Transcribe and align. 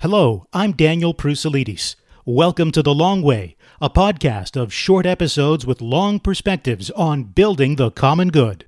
Hello, 0.00 0.46
I'm 0.52 0.74
Daniel 0.74 1.12
Proussalidis. 1.12 1.96
Welcome 2.24 2.70
to 2.70 2.84
The 2.84 2.94
Long 2.94 3.20
Way, 3.20 3.56
a 3.80 3.90
podcast 3.90 4.54
of 4.54 4.72
short 4.72 5.06
episodes 5.06 5.66
with 5.66 5.80
long 5.80 6.20
perspectives 6.20 6.88
on 6.90 7.24
building 7.24 7.74
the 7.74 7.90
common 7.90 8.28
good. 8.28 8.64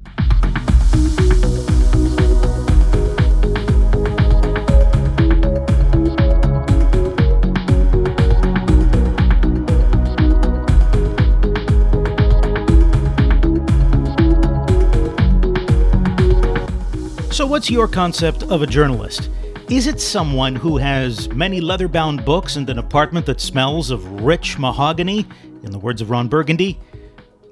So, 17.32 17.46
what's 17.46 17.70
your 17.70 17.86
concept 17.86 18.42
of 18.42 18.62
a 18.62 18.66
journalist? 18.66 19.30
Is 19.70 19.86
it 19.86 20.00
someone 20.00 20.56
who 20.56 20.78
has 20.78 21.28
many 21.28 21.60
leather 21.60 21.86
bound 21.86 22.24
books 22.24 22.56
and 22.56 22.68
an 22.68 22.80
apartment 22.80 23.24
that 23.26 23.40
smells 23.40 23.92
of 23.92 24.04
rich 24.20 24.58
mahogany, 24.58 25.24
in 25.62 25.70
the 25.70 25.78
words 25.78 26.02
of 26.02 26.10
Ron 26.10 26.26
Burgundy? 26.26 26.80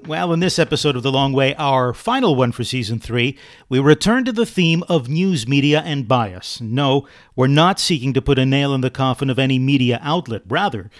Well, 0.05 0.33
in 0.33 0.41
this 0.41 0.59
episode 0.59 0.97
of 0.97 1.03
The 1.03 1.13
Long 1.13 1.31
Way, 1.31 1.55
our 1.55 1.93
final 1.93 2.35
one 2.35 2.51
for 2.51 2.65
season 2.65 2.99
three, 2.99 3.37
we 3.69 3.79
return 3.79 4.25
to 4.25 4.33
the 4.33 4.45
theme 4.45 4.83
of 4.89 5.07
news 5.07 5.47
media 5.47 5.81
and 5.85 6.09
bias. 6.09 6.59
No, 6.59 7.07
we're 7.37 7.47
not 7.47 7.79
seeking 7.79 8.11
to 8.11 8.21
put 8.21 8.37
a 8.37 8.45
nail 8.45 8.73
in 8.73 8.81
the 8.81 8.89
coffin 8.89 9.29
of 9.29 9.39
any 9.39 9.57
media 9.57 9.97
outlet. 10.03 10.41
Rather, 10.45 10.91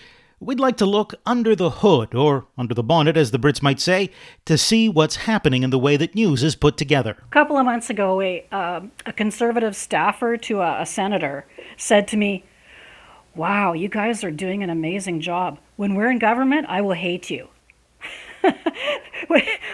We'd 0.42 0.60
like 0.60 0.78
to 0.78 0.86
look 0.86 1.16
under 1.26 1.54
the 1.54 1.70
hood, 1.70 2.16
or 2.16 2.48
under 2.58 2.74
the 2.74 2.84
bonnet, 2.84 3.18
as 3.18 3.32
the 3.32 3.38
Brits 3.38 3.62
might 3.62 3.82
say, 3.82 4.10
to 4.46 4.58
see 4.58 4.88
what's 4.88 5.18
happening 5.18 5.64
in 5.64 5.70
the 5.70 5.78
way 5.78 5.98
that 5.98 6.16
news 6.16 6.44
is 6.44 6.56
put 6.56 6.78
together. 6.78 7.18
A 7.28 7.32
couple 7.34 7.58
of 7.58 7.66
months 7.66 7.90
ago, 7.90 8.22
a, 8.22 8.46
uh, 8.50 8.82
a 9.06 9.12
conservative 9.12 9.76
staffer 9.76 10.38
to 10.38 10.62
a, 10.62 10.82
a 10.82 10.86
senator 10.86 11.46
said 11.76 12.08
to 12.10 12.18
me, 12.18 12.46
Wow, 13.36 13.74
you 13.74 13.90
guys 13.90 14.24
are 14.24 14.32
doing 14.32 14.64
an 14.64 14.70
amazing 14.70 15.20
job. 15.20 15.60
When 15.76 15.94
we're 15.94 16.10
in 16.10 16.20
government, 16.20 16.68
I 16.70 16.81
will 16.81 16.94
hate 16.94 17.30
you. 17.30 17.50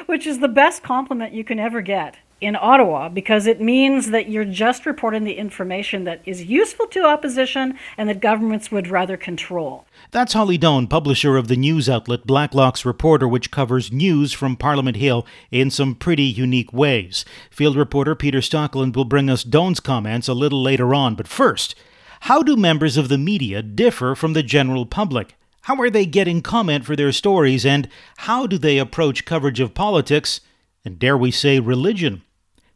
Which 0.07 0.25
is 0.25 0.39
the 0.39 0.47
best 0.47 0.81
compliment 0.81 1.33
you 1.33 1.43
can 1.43 1.59
ever 1.59 1.81
get 1.81 2.17
in 2.41 2.55
Ottawa 2.55 3.07
because 3.09 3.47
it 3.47 3.61
means 3.61 4.11
that 4.11 4.29
you're 4.29 4.45
just 4.45 4.85
reporting 4.85 5.23
the 5.23 5.37
information 5.37 6.03
that 6.03 6.21
is 6.25 6.43
useful 6.43 6.85
to 6.87 7.05
opposition 7.05 7.77
and 7.97 8.09
that 8.09 8.19
governments 8.19 8.71
would 8.71 8.87
rather 8.87 9.15
control. 9.15 9.85
That's 10.11 10.33
Holly 10.33 10.57
Doan, 10.57 10.87
publisher 10.87 11.37
of 11.37 11.47
the 11.47 11.55
news 11.55 11.89
outlet 11.89 12.27
Blacklock's 12.27 12.85
Reporter, 12.85 13.27
which 13.27 13.51
covers 13.51 13.91
news 13.91 14.33
from 14.33 14.57
Parliament 14.57 14.97
Hill 14.97 15.25
in 15.49 15.71
some 15.71 15.95
pretty 15.95 16.23
unique 16.23 16.73
ways. 16.73 17.23
Field 17.49 17.77
reporter 17.77 18.15
Peter 18.15 18.39
Stockland 18.39 18.95
will 18.95 19.05
bring 19.05 19.29
us 19.29 19.43
Doan's 19.43 19.79
comments 19.79 20.27
a 20.27 20.33
little 20.33 20.61
later 20.61 20.93
on, 20.93 21.15
but 21.15 21.27
first, 21.27 21.73
how 22.21 22.43
do 22.43 22.55
members 22.55 22.97
of 22.97 23.07
the 23.07 23.17
media 23.17 23.61
differ 23.61 24.15
from 24.15 24.33
the 24.33 24.43
general 24.43 24.85
public? 24.85 25.35
How 25.61 25.79
are 25.81 25.89
they 25.89 26.05
getting 26.05 26.41
comment 26.41 26.85
for 26.85 26.95
their 26.95 27.11
stories, 27.11 27.65
and 27.65 27.89
how 28.17 28.45
do 28.45 28.57
they 28.57 28.77
approach 28.77 29.25
coverage 29.25 29.59
of 29.59 29.73
politics 29.73 30.41
and, 30.85 30.99
dare 30.99 31.17
we 31.17 31.31
say, 31.31 31.59
religion? 31.59 32.21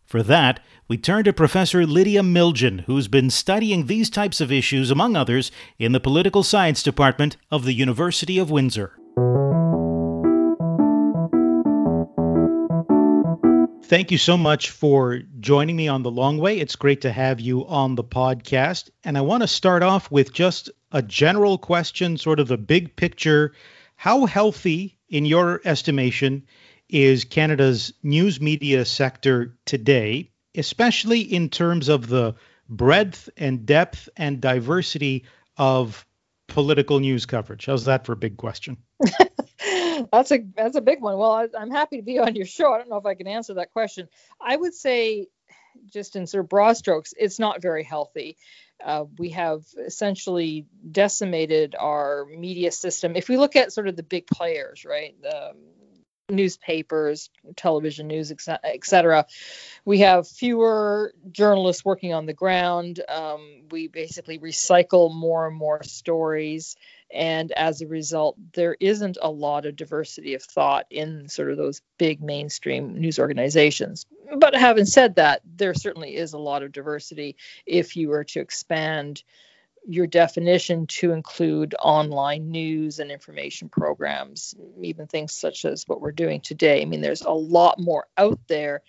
For 0.05 0.23
that, 0.23 0.59
we 0.87 0.97
turn 0.97 1.25
to 1.25 1.33
Professor 1.33 1.85
Lydia 1.85 2.23
Miljan, 2.23 2.81
who's 2.81 3.07
been 3.07 3.29
studying 3.29 3.85
these 3.85 4.09
types 4.09 4.41
of 4.41 4.51
issues, 4.51 4.89
among 4.89 5.15
others, 5.15 5.51
in 5.77 5.91
the 5.91 5.99
Political 5.99 6.41
Science 6.41 6.81
Department 6.81 7.37
of 7.51 7.63
the 7.63 7.73
University 7.73 8.39
of 8.39 8.49
Windsor. 8.49 8.93
Thank 13.83 14.11
you 14.11 14.17
so 14.17 14.37
much 14.37 14.69
for 14.69 15.19
joining 15.39 15.75
me 15.75 15.87
on 15.87 16.03
The 16.03 16.11
Long 16.11 16.37
Way. 16.37 16.59
It's 16.59 16.75
great 16.75 17.01
to 17.01 17.11
have 17.11 17.39
you 17.39 17.65
on 17.67 17.95
the 17.95 18.03
podcast. 18.03 18.89
And 19.03 19.17
I 19.17 19.21
want 19.21 19.41
to 19.41 19.47
start 19.47 19.83
off 19.83 20.11
with 20.11 20.33
just 20.33 20.69
a 20.91 21.01
general 21.01 21.57
question, 21.57 22.17
sort 22.17 22.39
of 22.39 22.47
the 22.47 22.57
big 22.57 22.95
picture. 22.95 23.53
How 23.95 24.25
healthy, 24.25 24.97
in 25.09 25.25
your 25.25 25.61
estimation, 25.65 26.45
is 26.89 27.23
Canada's 27.23 27.93
news 28.03 28.41
media 28.41 28.83
sector 28.83 29.55
today, 29.65 30.31
especially 30.55 31.21
in 31.21 31.49
terms 31.49 31.87
of 31.87 32.07
the 32.07 32.35
breadth 32.67 33.29
and 33.37 33.65
depth 33.65 34.09
and 34.17 34.41
diversity 34.41 35.25
of 35.57 36.05
political 36.47 36.99
news 36.99 37.25
coverage? 37.25 37.67
How's 37.67 37.85
that 37.85 38.05
for 38.05 38.13
a 38.13 38.17
big 38.17 38.37
question? 38.37 38.77
that's 40.11 40.31
a 40.31 40.39
that's 40.55 40.75
a 40.75 40.81
big 40.81 41.01
one. 41.01 41.17
Well, 41.17 41.31
I, 41.31 41.47
I'm 41.57 41.71
happy 41.71 41.97
to 41.97 42.03
be 42.03 42.19
on 42.19 42.35
your 42.35 42.45
show. 42.45 42.73
I 42.73 42.77
don't 42.77 42.89
know 42.89 42.97
if 42.97 43.05
I 43.05 43.13
can 43.13 43.27
answer 43.27 43.55
that 43.55 43.71
question. 43.71 44.07
I 44.41 44.55
would 44.55 44.73
say, 44.73 45.27
just 45.91 46.15
in 46.15 46.27
sort 46.27 46.43
of 46.43 46.49
broad 46.49 46.77
strokes, 46.77 47.13
it's 47.17 47.39
not 47.39 47.61
very 47.61 47.83
healthy. 47.83 48.37
Uh, 48.83 49.05
we 49.17 49.31
have 49.31 49.65
essentially 49.85 50.65
decimated 50.89 51.75
our 51.77 52.25
media 52.25 52.71
system. 52.71 53.15
If 53.15 53.27
we 53.27 53.35
look 53.35 53.57
at 53.57 53.73
sort 53.73 53.89
of 53.89 53.97
the 53.97 54.03
big 54.03 54.25
players, 54.27 54.85
right, 54.85 55.15
newspapers, 56.29 57.29
television 57.55 58.07
news, 58.07 58.31
etc. 58.31 59.25
We 59.85 59.99
have 59.99 60.27
fewer 60.27 61.13
journalists 61.31 61.83
working 61.83 62.13
on 62.13 62.25
the 62.25 62.33
ground. 62.33 63.01
Um, 63.07 63.63
we 63.71 63.87
basically 63.87 64.39
recycle 64.39 65.13
more 65.13 65.47
and 65.47 65.55
more 65.55 65.83
stories. 65.83 66.75
And 67.11 67.51
as 67.51 67.81
a 67.81 67.87
result, 67.87 68.37
there 68.53 68.77
isn't 68.79 69.17
a 69.21 69.31
lot 69.31 69.65
of 69.65 69.75
diversity 69.75 70.35
of 70.35 70.43
thought 70.43 70.85
in 70.91 71.27
sort 71.27 71.49
of 71.49 71.57
those 71.57 71.81
big 71.97 72.21
mainstream 72.21 72.99
news 72.99 73.17
organizations. 73.17 74.05
But 74.37 74.55
having 74.55 74.85
said 74.85 75.15
that, 75.15 75.41
there 75.43 75.73
certainly 75.73 76.15
is 76.15 76.33
a 76.33 76.37
lot 76.37 76.61
of 76.61 76.71
diversity 76.71 77.35
if 77.65 77.95
you 77.95 78.09
were 78.09 78.25
to 78.25 78.39
expand 78.39 79.23
your 79.89 80.05
definition 80.05 80.85
to 80.85 81.11
include 81.11 81.73
online 81.79 82.51
news 82.51 82.99
and 82.99 83.09
information 83.09 83.69
programs, 83.69 84.53
even 84.83 85.07
things 85.07 85.33
such 85.33 85.65
as 85.65 85.83
what 85.87 85.99
we're 85.99 86.11
doing 86.11 86.41
today. 86.41 86.83
I 86.83 86.85
mean, 86.85 87.01
there's 87.01 87.23
a 87.23 87.31
lot 87.31 87.79
more 87.79 88.05
out 88.15 88.39
there, 88.47 88.83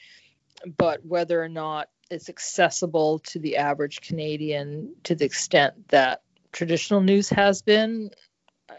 but 0.77 1.05
whether 1.07 1.43
or 1.43 1.49
not 1.49 1.89
it's 2.11 2.29
accessible 2.29 3.21
to 3.21 3.39
the 3.39 3.57
average 3.57 4.03
Canadian 4.03 4.95
to 5.05 5.15
the 5.15 5.25
extent 5.25 5.89
that 5.89 6.21
traditional 6.53 7.01
news 7.01 7.31
has 7.31 7.63
been, 7.63 8.11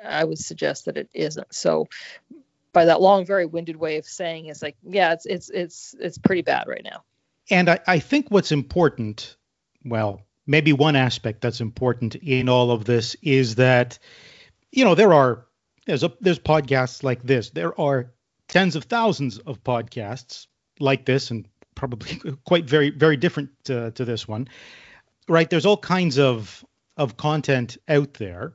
I 0.05 0.23
would 0.23 0.37
suggest 0.37 0.85
that 0.85 0.97
it 0.97 1.09
isn't. 1.15 1.51
So, 1.51 1.87
by 2.71 2.85
that 2.85 3.01
long, 3.01 3.25
very 3.25 3.47
winded 3.47 3.77
way 3.77 3.97
of 3.97 4.05
saying, 4.05 4.45
it's 4.45 4.61
like, 4.61 4.77
yeah, 4.83 5.13
it's 5.13 5.25
it's 5.25 5.49
it's 5.49 5.95
it's 5.99 6.17
pretty 6.19 6.43
bad 6.43 6.67
right 6.67 6.83
now. 6.83 7.03
And 7.49 7.67
I, 7.67 7.79
I 7.87 7.99
think 7.99 8.29
what's 8.29 8.51
important, 8.51 9.35
well, 9.83 10.21
maybe 10.45 10.73
one 10.73 10.95
aspect 10.95 11.41
that's 11.41 11.61
important 11.61 12.15
in 12.15 12.49
all 12.49 12.71
of 12.71 12.85
this 12.85 13.15
is 13.21 13.55
that 13.55 13.99
you 14.71 14.85
know 14.85 14.95
there 14.95 15.13
are 15.13 15.45
there's 15.85 16.03
a 16.03 16.11
there's 16.21 16.39
podcasts 16.39 17.03
like 17.03 17.23
this. 17.23 17.49
There 17.49 17.79
are 17.79 18.11
tens 18.47 18.75
of 18.75 18.85
thousands 18.85 19.39
of 19.39 19.63
podcasts 19.63 20.47
like 20.79 21.05
this 21.05 21.31
and 21.31 21.47
probably 21.75 22.19
quite 22.45 22.65
very 22.65 22.89
very 22.89 23.17
different 23.17 23.49
to, 23.65 23.91
to 23.91 24.05
this 24.05 24.27
one 24.27 24.47
right? 25.27 25.49
There's 25.49 25.65
all 25.65 25.77
kinds 25.77 26.19
of 26.19 26.65
of 26.97 27.17
content 27.17 27.77
out 27.87 28.15
there. 28.15 28.53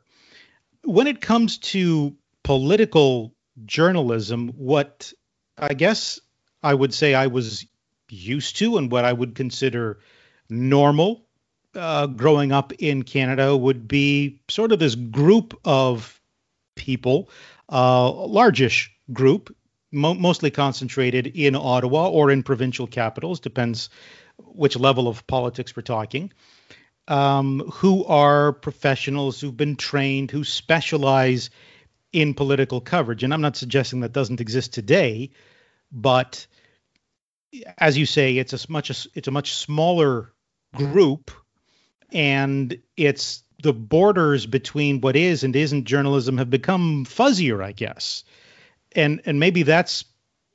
When 0.84 1.06
it 1.06 1.20
comes 1.20 1.58
to 1.58 2.16
political 2.42 3.34
journalism 3.64 4.48
what 4.50 5.12
i 5.56 5.72
guess 5.72 6.20
i 6.62 6.72
would 6.72 6.92
say 6.92 7.14
i 7.14 7.26
was 7.26 7.66
used 8.08 8.56
to 8.56 8.76
and 8.76 8.92
what 8.92 9.04
i 9.04 9.12
would 9.12 9.34
consider 9.34 9.98
normal 10.48 11.25
uh, 11.76 12.06
growing 12.06 12.52
up 12.52 12.72
in 12.74 13.02
Canada 13.02 13.56
would 13.56 13.86
be 13.86 14.40
sort 14.48 14.72
of 14.72 14.78
this 14.78 14.94
group 14.94 15.58
of 15.64 16.20
people, 16.74 17.30
uh, 17.70 18.10
largish 18.10 18.92
group, 19.12 19.54
mo- 19.92 20.14
mostly 20.14 20.50
concentrated 20.50 21.26
in 21.26 21.54
Ottawa 21.54 22.08
or 22.08 22.30
in 22.30 22.42
provincial 22.42 22.86
capitals, 22.86 23.40
depends 23.40 23.88
which 24.38 24.76
level 24.76 25.08
of 25.08 25.26
politics 25.26 25.74
we're 25.76 25.82
talking, 25.82 26.32
um, 27.08 27.60
who 27.74 28.04
are 28.04 28.52
professionals 28.52 29.40
who've 29.40 29.56
been 29.56 29.76
trained, 29.76 30.30
who 30.30 30.44
specialize 30.44 31.50
in 32.12 32.34
political 32.34 32.80
coverage. 32.80 33.22
And 33.22 33.32
I'm 33.32 33.40
not 33.40 33.56
suggesting 33.56 34.00
that 34.00 34.12
doesn't 34.12 34.40
exist 34.40 34.72
today, 34.72 35.30
but 35.92 36.46
as 37.78 37.96
you 37.96 38.06
say, 38.06 38.36
it's 38.36 38.52
a 38.52 38.70
much 38.70 39.08
it's 39.14 39.28
a 39.28 39.30
much 39.30 39.54
smaller 39.54 40.32
group 40.74 41.30
and 42.12 42.78
it's 42.96 43.42
the 43.62 43.72
borders 43.72 44.46
between 44.46 45.00
what 45.00 45.16
is 45.16 45.44
and 45.44 45.56
isn't 45.56 45.84
journalism 45.84 46.38
have 46.38 46.50
become 46.50 47.04
fuzzier, 47.04 47.62
I 47.62 47.72
guess. 47.72 48.24
And 48.94 49.20
and 49.26 49.40
maybe 49.40 49.62
that's 49.62 50.04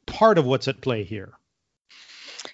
part 0.05 0.37
of 0.37 0.45
what's 0.45 0.67
at 0.67 0.81
play 0.81 1.03
here. 1.03 1.33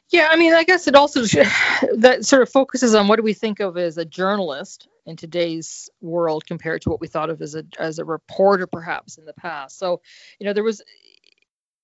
Yeah, 0.09 0.29
I 0.31 0.37
mean, 0.37 0.53
I 0.53 0.63
guess 0.63 0.87
it 0.87 0.95
also 0.95 1.21
that 1.97 2.25
sort 2.25 2.41
of 2.41 2.49
focuses 2.49 2.95
on 2.95 3.07
what 3.07 3.17
do 3.17 3.23
we 3.23 3.33
think 3.33 3.59
of 3.59 3.77
as 3.77 3.97
a 3.97 4.05
journalist 4.05 4.87
in 5.05 5.15
today's 5.15 5.89
world 6.01 6.45
compared 6.45 6.81
to 6.81 6.89
what 6.89 6.99
we 6.99 7.07
thought 7.07 7.29
of 7.29 7.41
as 7.41 7.55
a 7.55 7.63
as 7.79 7.99
a 7.99 8.05
reporter 8.05 8.67
perhaps 8.67 9.17
in 9.17 9.25
the 9.25 9.33
past. 9.33 9.77
So, 9.77 10.01
you 10.39 10.45
know, 10.45 10.53
there 10.53 10.63
was 10.63 10.81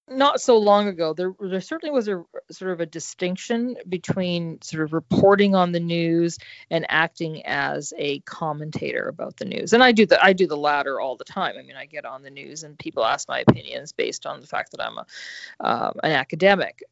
not 0.09 0.41
so 0.41 0.57
long 0.57 0.87
ago, 0.87 1.13
there 1.13 1.33
there 1.39 1.61
certainly 1.61 1.93
was 1.93 2.07
a 2.07 2.23
sort 2.51 2.71
of 2.71 2.81
a 2.81 2.85
distinction 2.85 3.77
between 3.87 4.61
sort 4.61 4.83
of 4.83 4.93
reporting 4.93 5.55
on 5.55 5.71
the 5.71 5.79
news 5.79 6.39
and 6.69 6.85
acting 6.89 7.45
as 7.45 7.93
a 7.97 8.19
commentator 8.21 9.07
about 9.07 9.37
the 9.37 9.45
news. 9.45 9.73
And 9.73 9.83
I 9.83 9.91
do 9.91 10.05
the 10.05 10.23
I 10.23 10.33
do 10.33 10.47
the 10.47 10.57
latter 10.57 10.99
all 10.99 11.15
the 11.15 11.23
time. 11.23 11.55
I 11.57 11.61
mean, 11.61 11.77
I 11.77 11.85
get 11.85 12.05
on 12.05 12.21
the 12.21 12.29
news 12.29 12.63
and 12.63 12.77
people 12.77 13.05
ask 13.05 13.27
my 13.27 13.39
opinions 13.39 13.93
based 13.93 14.25
on 14.25 14.41
the 14.41 14.47
fact 14.47 14.71
that 14.71 14.81
I'm 14.81 14.97
a 14.97 15.05
uh, 15.59 15.93
an 16.03 16.11
academic. 16.11 16.83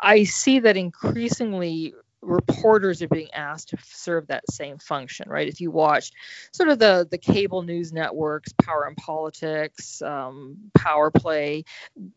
I 0.00 0.24
see 0.24 0.60
that 0.60 0.76
increasingly 0.76 1.94
reporters 2.22 3.02
are 3.02 3.08
being 3.08 3.30
asked 3.34 3.70
to 3.70 3.78
serve 3.84 4.28
that 4.28 4.48
same 4.50 4.78
function, 4.78 5.28
right? 5.28 5.48
If 5.48 5.60
you 5.60 5.70
watch 5.70 6.12
sort 6.52 6.68
of 6.68 6.78
the 6.78 7.06
the 7.10 7.18
cable 7.18 7.62
news 7.62 7.92
networks, 7.92 8.52
Power 8.52 8.84
and 8.86 8.96
Politics, 8.96 10.00
um, 10.02 10.56
Power 10.74 11.10
Play, 11.10 11.64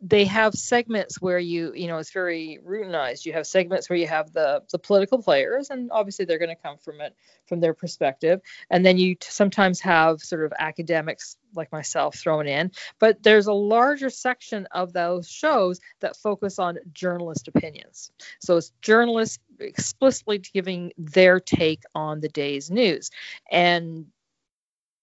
they 0.02 0.26
have 0.26 0.54
segments 0.54 1.20
where 1.20 1.40
you 1.40 1.74
you 1.76 1.88
know 1.88 1.98
it's 1.98 2.12
very 2.12 2.60
routinized. 2.66 3.26
You 3.26 3.34
have 3.34 3.48
segments 3.48 3.90
where 3.90 3.98
you 3.98 4.08
have 4.08 4.32
the 4.32 4.62
the 4.72 4.80
political 4.80 5.22
players, 5.22 5.70
and 5.72 5.92
obviously 5.92 6.26
they're 6.26 6.40
going 6.40 6.56
to 6.56 6.62
come 6.62 6.78
from 6.78 7.02
it 7.02 7.16
from 7.48 7.60
their 7.60 7.74
perspective, 7.74 8.42
and 8.70 8.86
then 8.86 8.98
you 8.98 9.16
t- 9.16 9.28
sometimes 9.30 9.80
have 9.82 10.22
sort 10.22 10.46
of 10.46 10.54
academics 10.58 11.38
like 11.56 11.72
myself 11.72 12.16
thrown 12.16 12.48
in, 12.48 12.72
but 13.00 13.22
there's 13.24 13.48
a 13.48 13.54
larger 13.54 14.10
section 14.10 14.68
of 14.72 14.94
those 14.94 15.30
shows 15.30 15.80
that 16.02 16.18
focus 16.18 16.60
on 16.60 16.78
journalist 16.94 17.48
opinions. 17.48 18.12
So 18.40 18.58
it's 18.58 18.72
journalists 18.82 19.40
explicitly 19.60 20.40
giving 20.40 20.92
their 20.98 21.40
take 21.40 21.84
on 21.94 22.20
the 22.20 22.30
day's 22.30 22.70
news. 22.70 23.12
And 23.52 24.08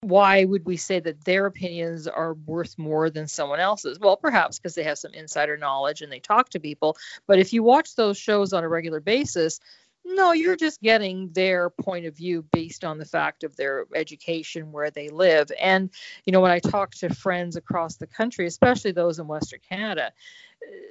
why 0.02 0.44
would 0.44 0.66
we 0.66 0.76
say 0.76 0.99
that 0.99 1.25
their 1.25 1.46
opinions 1.46 2.08
are 2.08 2.34
worth 2.34 2.76
more 2.76 3.08
than 3.08 3.28
someone 3.28 3.60
else's? 3.60 4.00
Well, 4.00 4.16
perhaps 4.16 4.58
because 4.58 4.75
they 4.75 4.82
have 4.82 4.98
some 4.98 5.14
insider 5.14 5.56
knowledge 5.56 6.02
and 6.02 6.10
they 6.10 6.19
talk 6.19 6.50
to 6.50 6.60
people. 6.60 6.96
But 7.28 7.38
if 7.38 7.52
you 7.52 7.62
watch 7.62 7.94
those 7.94 8.19
shows 8.19 8.52
on 8.52 8.64
a 8.64 8.69
regular 8.69 9.00
basis, 9.00 9.60
no, 10.04 10.32
you're 10.32 10.56
just 10.56 10.82
getting 10.82 11.31
their 11.32 11.70
point 11.70 12.06
of 12.06 12.16
view 12.16 12.44
based 12.52 12.84
on 12.84 12.99
the 12.99 13.04
fact 13.04 13.44
of 13.44 13.56
their 13.56 13.87
education, 13.94 14.72
where 14.72 14.90
they 14.90 15.08
live. 15.08 15.50
And, 15.60 15.90
you 16.25 16.32
know, 16.32 16.40
when 16.40 16.50
I 16.50 16.58
talk 16.58 16.93
to 16.96 17.14
friends 17.14 17.56
across 17.56 17.96
the 17.96 18.06
country, 18.06 18.46
especially 18.46 18.93
those 18.93 19.19
in 19.19 19.26
Western 19.28 19.60
Canada, 19.69 20.12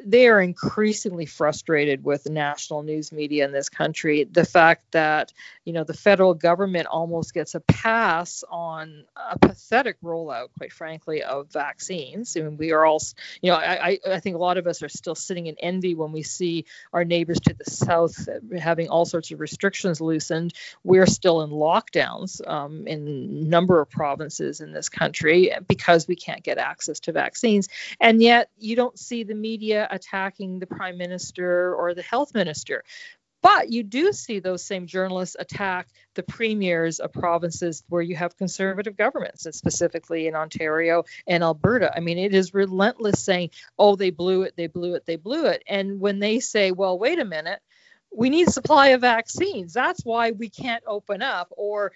they 0.05 0.27
are 0.27 0.41
increasingly 0.41 1.25
frustrated 1.25 2.03
with 2.03 2.29
national 2.29 2.83
news 2.83 3.11
media 3.11 3.45
in 3.45 3.51
this 3.51 3.69
country. 3.69 4.23
The 4.23 4.45
fact 4.45 4.91
that 4.91 5.33
you 5.65 5.73
know 5.73 5.83
the 5.83 5.93
federal 5.93 6.33
government 6.33 6.87
almost 6.87 7.33
gets 7.33 7.55
a 7.55 7.59
pass 7.59 8.43
on 8.49 9.05
a 9.15 9.37
pathetic 9.37 9.97
rollout, 10.01 10.49
quite 10.57 10.73
frankly, 10.73 11.23
of 11.23 11.51
vaccines. 11.51 12.35
I 12.35 12.41
mean, 12.41 12.57
we 12.57 12.71
are 12.71 12.85
all, 12.85 13.01
you 13.41 13.51
know, 13.51 13.57
I, 13.57 13.99
I 14.07 14.19
think 14.19 14.35
a 14.35 14.39
lot 14.39 14.57
of 14.57 14.67
us 14.67 14.83
are 14.83 14.89
still 14.89 15.15
sitting 15.15 15.47
in 15.47 15.55
envy 15.59 15.95
when 15.95 16.11
we 16.11 16.23
see 16.23 16.65
our 16.93 17.05
neighbors 17.05 17.39
to 17.41 17.53
the 17.53 17.69
south 17.69 18.27
having 18.59 18.89
all 18.89 19.05
sorts 19.05 19.31
of 19.31 19.39
restrictions 19.39 20.01
loosened. 20.01 20.53
We're 20.83 21.05
still 21.05 21.41
in 21.41 21.51
lockdowns 21.51 22.45
um, 22.47 22.87
in 22.87 23.07
a 23.07 23.47
number 23.49 23.81
of 23.81 23.89
provinces 23.89 24.61
in 24.61 24.71
this 24.73 24.89
country 24.89 25.51
because 25.67 26.07
we 26.07 26.15
can't 26.15 26.43
get 26.43 26.57
access 26.57 26.99
to 27.01 27.11
vaccines, 27.11 27.69
and 27.99 28.21
yet 28.21 28.49
you 28.57 28.75
don't 28.75 28.97
see 28.97 29.23
the 29.23 29.35
media 29.35 29.60
media 29.61 29.87
attacking 29.91 30.59
the 30.59 30.65
prime 30.65 30.97
minister 30.97 31.75
or 31.75 31.93
the 31.93 32.01
health 32.01 32.33
minister. 32.33 32.83
But 33.43 33.71
you 33.71 33.83
do 33.83 34.11
see 34.11 34.39
those 34.39 34.63
same 34.63 34.85
journalists 34.85 35.35
attack 35.39 35.87
the 36.13 36.23
premiers 36.23 36.99
of 36.99 37.11
provinces 37.11 37.83
where 37.89 38.01
you 38.01 38.15
have 38.15 38.37
conservative 38.37 38.95
governments, 38.95 39.47
specifically 39.51 40.27
in 40.27 40.35
Ontario 40.35 41.05
and 41.27 41.43
Alberta. 41.43 41.91
I 41.95 42.01
mean, 42.01 42.19
it 42.19 42.35
is 42.35 42.53
relentless 42.53 43.19
saying, 43.19 43.49
oh, 43.79 43.95
they 43.95 44.11
blew 44.11 44.43
it, 44.43 44.53
they 44.57 44.67
blew 44.67 44.93
it, 44.95 45.05
they 45.05 45.15
blew 45.15 45.45
it. 45.45 45.63
And 45.67 45.99
when 45.99 46.19
they 46.19 46.39
say, 46.39 46.71
well, 46.71 46.99
wait 46.99 47.19
a 47.19 47.25
minute, 47.25 47.59
we 48.15 48.29
need 48.29 48.49
supply 48.49 48.89
of 48.89 49.01
vaccines. 49.01 49.73
That's 49.73 50.03
why 50.03 50.31
we 50.31 50.49
can't 50.49 50.83
open 50.85 51.21
up. 51.23 51.47
Or 51.51 51.93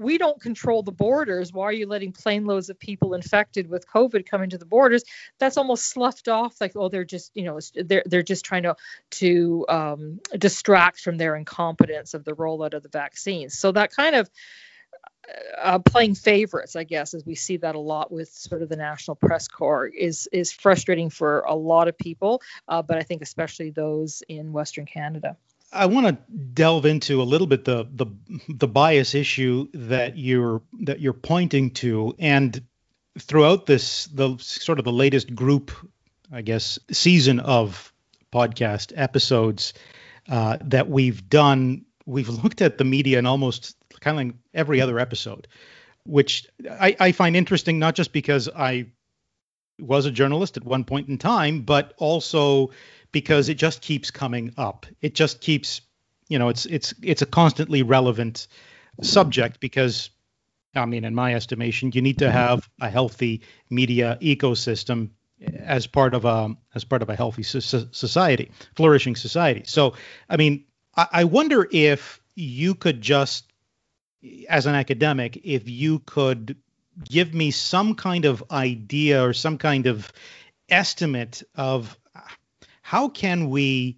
we 0.00 0.16
don't 0.18 0.40
control 0.40 0.82
the 0.82 0.92
borders. 0.92 1.52
Why 1.52 1.64
are 1.64 1.72
you 1.72 1.86
letting 1.86 2.12
plane 2.12 2.46
loads 2.46 2.70
of 2.70 2.78
people 2.78 3.14
infected 3.14 3.68
with 3.68 3.86
COVID 3.86 4.26
come 4.26 4.42
into 4.42 4.58
the 4.58 4.64
borders? 4.64 5.04
That's 5.38 5.58
almost 5.58 5.90
sloughed 5.90 6.28
off 6.28 6.60
like, 6.60 6.72
oh, 6.74 6.88
they're 6.88 7.04
just, 7.04 7.30
you 7.34 7.44
know, 7.44 7.60
they're 7.74 8.02
they're 8.06 8.22
just 8.22 8.44
trying 8.44 8.62
to 8.62 8.76
to 9.10 9.66
um, 9.68 10.20
distract 10.36 11.00
from 11.00 11.18
their 11.18 11.36
incompetence 11.36 12.14
of 12.14 12.24
the 12.24 12.32
rollout 12.32 12.74
of 12.74 12.82
the 12.82 12.88
vaccines. 12.88 13.58
So 13.58 13.72
that 13.72 13.94
kind 13.94 14.16
of 14.16 14.30
uh, 15.60 15.78
playing 15.80 16.14
favorites, 16.14 16.76
I 16.76 16.84
guess, 16.84 17.14
as 17.14 17.24
we 17.24 17.34
see 17.34 17.58
that 17.58 17.74
a 17.74 17.78
lot 17.78 18.10
with 18.10 18.30
sort 18.30 18.62
of 18.62 18.68
the 18.68 18.76
National 18.76 19.14
Press 19.14 19.48
Corps, 19.48 19.86
is 19.86 20.28
is 20.32 20.50
frustrating 20.50 21.10
for 21.10 21.40
a 21.40 21.54
lot 21.54 21.88
of 21.88 21.98
people, 21.98 22.42
uh, 22.66 22.82
but 22.82 22.96
I 22.96 23.02
think 23.02 23.22
especially 23.22 23.70
those 23.70 24.22
in 24.28 24.52
Western 24.52 24.86
Canada. 24.86 25.36
I 25.72 25.86
want 25.86 26.06
to 26.06 26.34
delve 26.36 26.84
into 26.86 27.22
a 27.22 27.24
little 27.24 27.46
bit 27.46 27.64
the 27.64 27.86
the 27.92 28.06
the 28.48 28.68
bias 28.68 29.14
issue 29.14 29.68
that 29.72 30.18
you're 30.18 30.62
that 30.80 31.00
you're 31.00 31.12
pointing 31.12 31.70
to, 31.74 32.14
and 32.18 32.60
throughout 33.18 33.66
this 33.66 34.06
the 34.06 34.36
sort 34.38 34.78
of 34.78 34.84
the 34.84 34.92
latest 34.92 35.34
group, 35.34 35.70
I 36.32 36.42
guess, 36.42 36.78
season 36.90 37.40
of 37.40 37.92
podcast 38.32 38.92
episodes 38.96 39.74
uh, 40.28 40.58
that 40.62 40.88
we've 40.88 41.28
done, 41.28 41.84
we've 42.06 42.28
looked 42.28 42.62
at 42.62 42.78
the 42.78 42.84
media 42.84 43.18
in 43.18 43.26
almost 43.26 43.76
kind 44.00 44.18
of 44.18 44.26
like 44.26 44.36
every 44.54 44.80
other 44.80 44.98
episode, 44.98 45.48
which 46.04 46.46
I, 46.70 46.96
I 46.98 47.12
find 47.12 47.36
interesting, 47.36 47.78
not 47.78 47.94
just 47.94 48.12
because 48.12 48.48
I 48.48 48.86
was 49.78 50.06
a 50.06 50.10
journalist 50.10 50.56
at 50.56 50.64
one 50.64 50.84
point 50.84 51.08
in 51.08 51.18
time, 51.18 51.62
but 51.62 51.94
also 51.96 52.70
because 53.12 53.48
it 53.48 53.54
just 53.54 53.82
keeps 53.82 54.10
coming 54.10 54.52
up. 54.56 54.86
It 55.00 55.14
just 55.14 55.40
keeps, 55.40 55.80
you 56.28 56.38
know, 56.38 56.48
it's 56.48 56.66
it's 56.66 56.94
it's 57.02 57.22
a 57.22 57.26
constantly 57.26 57.82
relevant 57.82 58.46
subject 59.02 59.60
because 59.60 60.10
I 60.74 60.86
mean, 60.86 61.04
in 61.04 61.14
my 61.14 61.34
estimation, 61.34 61.90
you 61.94 62.02
need 62.02 62.18
to 62.18 62.30
have 62.30 62.68
a 62.80 62.88
healthy 62.88 63.42
media 63.70 64.18
ecosystem 64.20 65.10
as 65.58 65.86
part 65.86 66.14
of 66.14 66.24
a 66.24 66.54
as 66.74 66.84
part 66.84 67.02
of 67.02 67.08
a 67.08 67.16
healthy 67.16 67.42
society, 67.42 68.50
flourishing 68.76 69.16
society. 69.16 69.62
So, 69.64 69.94
I 70.28 70.36
mean, 70.36 70.64
I, 70.94 71.24
wonder 71.24 71.68
if 71.70 72.20
you 72.34 72.74
could 72.74 73.00
just, 73.00 73.52
as 74.48 74.66
an 74.66 74.74
academic, 74.74 75.40
if 75.44 75.68
you 75.68 76.00
could 76.00 76.56
give 77.04 77.32
me 77.32 77.50
some 77.50 77.94
kind 77.94 78.24
of 78.24 78.44
idea 78.50 79.24
or 79.24 79.32
some 79.32 79.56
kind 79.56 79.86
of 79.86 80.12
estimate 80.68 81.42
of 81.54 81.98
how 82.90 83.08
can 83.08 83.50
we 83.50 83.96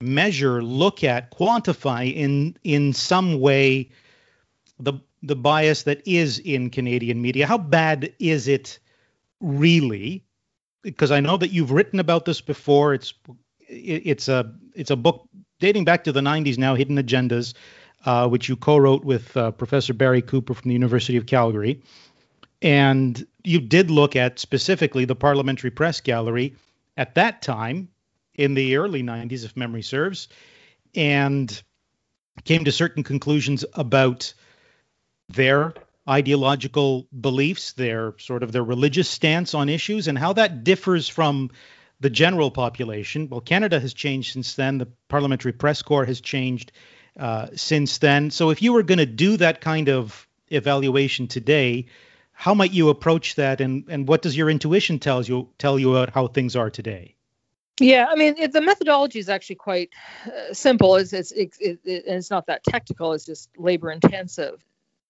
measure, 0.00 0.64
look 0.64 1.04
at, 1.04 1.30
quantify 1.30 2.12
in 2.12 2.56
in 2.64 2.92
some 2.92 3.38
way 3.38 3.88
the 4.80 4.94
the 5.22 5.36
bias 5.36 5.84
that 5.84 6.02
is 6.04 6.40
in 6.40 6.68
Canadian 6.68 7.22
media? 7.22 7.46
How 7.46 7.56
bad 7.56 8.12
is 8.18 8.48
it 8.48 8.80
really? 9.40 10.24
Because 10.82 11.12
I 11.12 11.20
know 11.20 11.36
that 11.36 11.52
you've 11.52 11.70
written 11.70 12.00
about 12.00 12.24
this 12.24 12.40
before. 12.40 12.94
It's 12.94 13.14
it's 13.68 14.26
a 14.26 14.52
it's 14.74 14.90
a 14.90 14.96
book 14.96 15.28
dating 15.60 15.84
back 15.84 16.02
to 16.02 16.10
the 16.10 16.20
90s 16.20 16.58
now, 16.58 16.74
Hidden 16.74 16.96
Agendas, 16.96 17.54
uh, 18.06 18.26
which 18.26 18.48
you 18.48 18.56
co-wrote 18.56 19.04
with 19.04 19.36
uh, 19.36 19.52
Professor 19.52 19.94
Barry 19.94 20.20
Cooper 20.20 20.52
from 20.52 20.68
the 20.68 20.74
University 20.74 21.16
of 21.16 21.26
Calgary, 21.26 21.80
and 22.60 23.24
you 23.44 23.60
did 23.60 23.88
look 23.88 24.16
at 24.16 24.40
specifically 24.40 25.04
the 25.04 25.14
Parliamentary 25.14 25.70
Press 25.70 26.00
Gallery 26.00 26.56
at 26.96 27.14
that 27.14 27.40
time 27.40 27.86
in 28.34 28.54
the 28.54 28.76
early 28.76 29.02
90s, 29.02 29.44
if 29.44 29.56
memory 29.56 29.82
serves, 29.82 30.28
and 30.94 31.62
came 32.44 32.64
to 32.64 32.72
certain 32.72 33.02
conclusions 33.02 33.64
about 33.74 34.34
their 35.28 35.74
ideological 36.08 37.06
beliefs, 37.18 37.72
their 37.74 38.14
sort 38.18 38.42
of 38.42 38.52
their 38.52 38.64
religious 38.64 39.08
stance 39.08 39.54
on 39.54 39.68
issues, 39.68 40.08
and 40.08 40.18
how 40.18 40.32
that 40.32 40.64
differs 40.64 41.08
from 41.08 41.50
the 42.00 42.10
general 42.10 42.50
population. 42.50 43.28
Well, 43.28 43.40
Canada 43.40 43.78
has 43.78 43.94
changed 43.94 44.32
since 44.32 44.54
then. 44.54 44.78
The 44.78 44.88
Parliamentary 45.08 45.52
Press 45.52 45.82
Corps 45.82 46.04
has 46.04 46.20
changed 46.20 46.72
uh, 47.18 47.48
since 47.54 47.98
then. 47.98 48.30
So, 48.30 48.50
if 48.50 48.62
you 48.62 48.72
were 48.72 48.82
going 48.82 48.98
to 48.98 49.06
do 49.06 49.36
that 49.36 49.60
kind 49.60 49.88
of 49.88 50.26
evaluation 50.48 51.28
today, 51.28 51.86
how 52.32 52.54
might 52.54 52.72
you 52.72 52.88
approach 52.88 53.36
that, 53.36 53.60
and 53.60 53.84
and 53.88 54.08
what 54.08 54.22
does 54.22 54.36
your 54.36 54.50
intuition 54.50 54.98
tells 54.98 55.28
you 55.28 55.50
tell 55.58 55.78
you 55.78 55.94
about 55.94 56.10
how 56.10 56.26
things 56.26 56.56
are 56.56 56.70
today? 56.70 57.14
Yeah, 57.80 58.06
I 58.10 58.14
mean 58.16 58.34
it, 58.38 58.52
the 58.52 58.60
methodology 58.60 59.18
is 59.18 59.28
actually 59.28 59.56
quite 59.56 59.90
uh, 60.26 60.52
simple. 60.52 60.96
It's 60.96 61.12
it's 61.12 61.32
it, 61.32 61.54
it, 61.60 61.80
it's 61.84 62.30
not 62.30 62.46
that 62.46 62.64
technical. 62.64 63.12
It's 63.12 63.24
just 63.24 63.50
labor 63.58 63.90
intensive. 63.90 64.64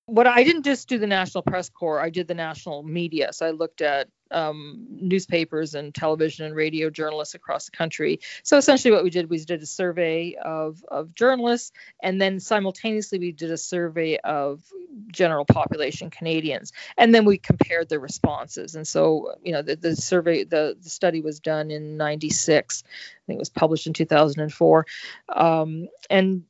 What 0.06 0.26
I 0.26 0.42
didn't 0.42 0.64
just 0.64 0.88
do 0.88 0.98
the 0.98 1.06
National 1.06 1.42
Press 1.42 1.68
Corps, 1.68 2.00
I 2.00 2.10
did 2.10 2.26
the 2.26 2.34
national 2.34 2.82
media. 2.82 3.32
So 3.32 3.46
I 3.46 3.50
looked 3.50 3.80
at 3.80 4.08
um, 4.32 4.86
newspapers 4.88 5.74
and 5.74 5.94
television 5.94 6.46
and 6.46 6.56
radio 6.56 6.90
journalists 6.90 7.34
across 7.34 7.66
the 7.66 7.76
country. 7.76 8.20
So 8.42 8.56
essentially, 8.56 8.92
what 8.92 9.04
we 9.04 9.10
did 9.10 9.30
was 9.30 9.46
did 9.46 9.62
a 9.62 9.66
survey 9.66 10.34
of, 10.42 10.82
of 10.88 11.14
journalists, 11.14 11.72
and 12.02 12.20
then 12.20 12.40
simultaneously 12.40 13.18
we 13.18 13.32
did 13.32 13.50
a 13.50 13.56
survey 13.56 14.16
of 14.16 14.64
general 15.12 15.44
population 15.44 16.10
Canadians, 16.10 16.72
and 16.96 17.14
then 17.14 17.24
we 17.24 17.38
compared 17.38 17.88
the 17.88 18.00
responses. 18.00 18.74
And 18.74 18.86
so, 18.86 19.34
you 19.42 19.52
know, 19.52 19.62
the, 19.62 19.76
the 19.76 19.94
survey, 19.94 20.44
the, 20.44 20.76
the 20.80 20.90
study 20.90 21.20
was 21.20 21.40
done 21.40 21.70
in 21.70 21.96
'96. 21.96 22.84
I 22.86 22.90
think 23.26 23.36
it 23.36 23.38
was 23.38 23.50
published 23.50 23.86
in 23.86 23.92
2004, 23.92 24.86
um, 25.28 25.88
and 26.10 26.44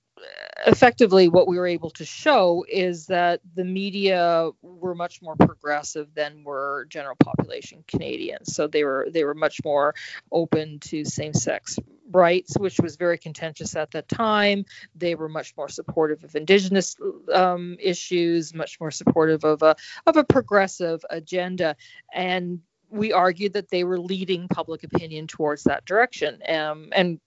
effectively 0.66 1.28
what 1.28 1.48
we 1.48 1.58
were 1.58 1.66
able 1.66 1.90
to 1.90 2.04
show 2.04 2.64
is 2.68 3.06
that 3.06 3.40
the 3.54 3.64
media 3.64 4.50
were 4.62 4.94
much 4.94 5.20
more 5.22 5.36
progressive 5.36 6.14
than 6.14 6.44
were 6.44 6.86
general 6.88 7.16
population 7.16 7.84
Canadians. 7.86 8.54
So 8.54 8.66
they 8.66 8.84
were 8.84 9.08
they 9.10 9.24
were 9.24 9.34
much 9.34 9.60
more 9.64 9.94
open 10.30 10.78
to 10.80 11.04
same-sex 11.04 11.78
rights, 12.10 12.56
which 12.58 12.78
was 12.78 12.96
very 12.96 13.18
contentious 13.18 13.74
at 13.74 13.90
that 13.92 14.08
time. 14.08 14.64
They 14.94 15.14
were 15.14 15.28
much 15.28 15.54
more 15.56 15.68
supportive 15.68 16.22
of 16.24 16.34
Indigenous 16.36 16.96
um, 17.32 17.76
issues, 17.80 18.54
much 18.54 18.78
more 18.80 18.90
supportive 18.90 19.44
of 19.44 19.62
a 19.62 19.76
of 20.06 20.16
a 20.16 20.24
progressive 20.24 21.04
agenda, 21.10 21.76
and 22.12 22.60
we 22.90 23.12
argued 23.12 23.54
that 23.54 23.70
they 23.70 23.84
were 23.84 23.98
leading 23.98 24.48
public 24.48 24.84
opinion 24.84 25.26
towards 25.26 25.64
that 25.64 25.84
direction. 25.86 26.38
Um, 26.46 26.90
and 26.92 27.20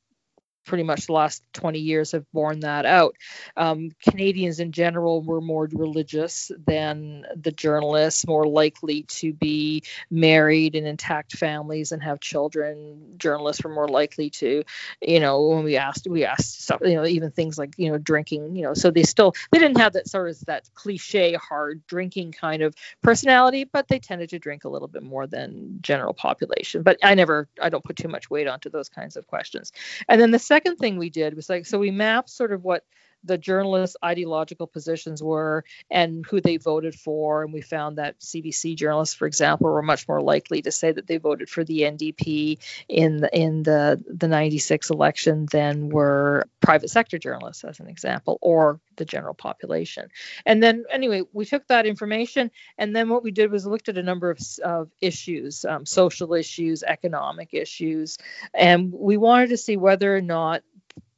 pretty 0.65 0.83
much 0.83 1.07
the 1.07 1.13
last 1.13 1.43
20 1.53 1.79
years 1.79 2.11
have 2.11 2.29
borne 2.31 2.61
that 2.61 2.85
out. 2.85 3.15
Um, 3.55 3.91
Canadians 4.07 4.59
in 4.59 4.71
general 4.71 5.21
were 5.21 5.41
more 5.41 5.69
religious 5.71 6.51
than 6.65 7.25
the 7.35 7.51
journalists, 7.51 8.27
more 8.27 8.45
likely 8.47 9.03
to 9.03 9.33
be 9.33 9.83
married 10.09 10.75
in 10.75 10.85
intact 10.85 11.37
families 11.37 11.91
and 11.91 12.01
have 12.03 12.19
children. 12.19 13.15
Journalists 13.17 13.63
were 13.63 13.73
more 13.73 13.87
likely 13.87 14.29
to, 14.31 14.63
you 15.01 15.19
know, 15.19 15.47
when 15.47 15.63
we 15.63 15.77
asked, 15.77 16.07
we 16.09 16.25
asked 16.25 16.69
you 16.81 16.95
know, 16.95 17.05
even 17.05 17.31
things 17.31 17.57
like, 17.57 17.73
you 17.77 17.91
know, 17.91 17.97
drinking, 17.97 18.55
you 18.55 18.63
know, 18.63 18.73
so 18.73 18.91
they 18.91 19.03
still, 19.03 19.33
they 19.51 19.59
didn't 19.59 19.77
have 19.77 19.93
that 19.93 20.09
sort 20.09 20.29
of 20.29 20.39
that 20.45 20.69
cliche 20.73 21.33
hard 21.33 21.85
drinking 21.87 22.31
kind 22.31 22.61
of 22.61 22.75
personality, 23.01 23.63
but 23.63 23.87
they 23.87 23.99
tended 23.99 24.29
to 24.29 24.39
drink 24.39 24.63
a 24.63 24.69
little 24.69 24.87
bit 24.87 25.03
more 25.03 25.27
than 25.27 25.79
general 25.81 26.13
population. 26.13 26.83
But 26.83 26.97
I 27.03 27.15
never, 27.15 27.47
I 27.61 27.69
don't 27.69 27.83
put 27.83 27.95
too 27.95 28.07
much 28.07 28.29
weight 28.29 28.47
onto 28.47 28.69
those 28.69 28.89
kinds 28.89 29.15
of 29.15 29.27
questions. 29.27 29.71
And 30.07 30.19
then 30.19 30.31
the 30.31 30.39
second 30.55 30.77
thing 30.77 30.97
we 30.97 31.09
did 31.09 31.35
was 31.35 31.49
like, 31.49 31.65
so 31.65 31.77
we 31.79 31.91
mapped 31.91 32.29
sort 32.29 32.53
of 32.53 32.63
what 32.63 32.83
the 33.25 33.37
journalists' 33.37 33.97
ideological 34.03 34.67
positions 34.67 35.21
were 35.21 35.63
and 35.89 36.25
who 36.25 36.41
they 36.41 36.57
voted 36.57 36.95
for. 36.95 37.43
And 37.43 37.53
we 37.53 37.61
found 37.61 37.97
that 37.97 38.19
CBC 38.19 38.75
journalists, 38.75 39.15
for 39.15 39.25
example, 39.27 39.69
were 39.69 39.81
much 39.81 40.07
more 40.07 40.21
likely 40.21 40.61
to 40.61 40.71
say 40.71 40.91
that 40.91 41.07
they 41.07 41.17
voted 41.17 41.49
for 41.49 41.63
the 41.63 41.81
NDP 41.81 42.59
in 42.87 43.17
the 43.17 43.37
in 43.37 43.63
the 43.63 44.03
the 44.07 44.27
96 44.27 44.89
election 44.89 45.47
than 45.51 45.89
were 45.89 46.47
private 46.61 46.89
sector 46.89 47.17
journalists, 47.17 47.63
as 47.63 47.79
an 47.79 47.87
example, 47.87 48.37
or 48.41 48.79
the 48.97 49.05
general 49.05 49.33
population. 49.33 50.09
And 50.45 50.61
then 50.61 50.85
anyway, 50.91 51.23
we 51.33 51.45
took 51.45 51.67
that 51.67 51.85
information 51.85 52.51
and 52.77 52.95
then 52.95 53.09
what 53.09 53.23
we 53.23 53.31
did 53.31 53.51
was 53.51 53.65
looked 53.65 53.89
at 53.89 53.97
a 53.97 54.03
number 54.03 54.29
of, 54.29 54.39
of 54.63 54.89
issues, 55.01 55.65
um, 55.65 55.85
social 55.85 56.33
issues, 56.33 56.83
economic 56.83 57.53
issues, 57.53 58.17
and 58.53 58.91
we 58.91 59.17
wanted 59.17 59.49
to 59.49 59.57
see 59.57 59.77
whether 59.77 60.15
or 60.15 60.21
not 60.21 60.63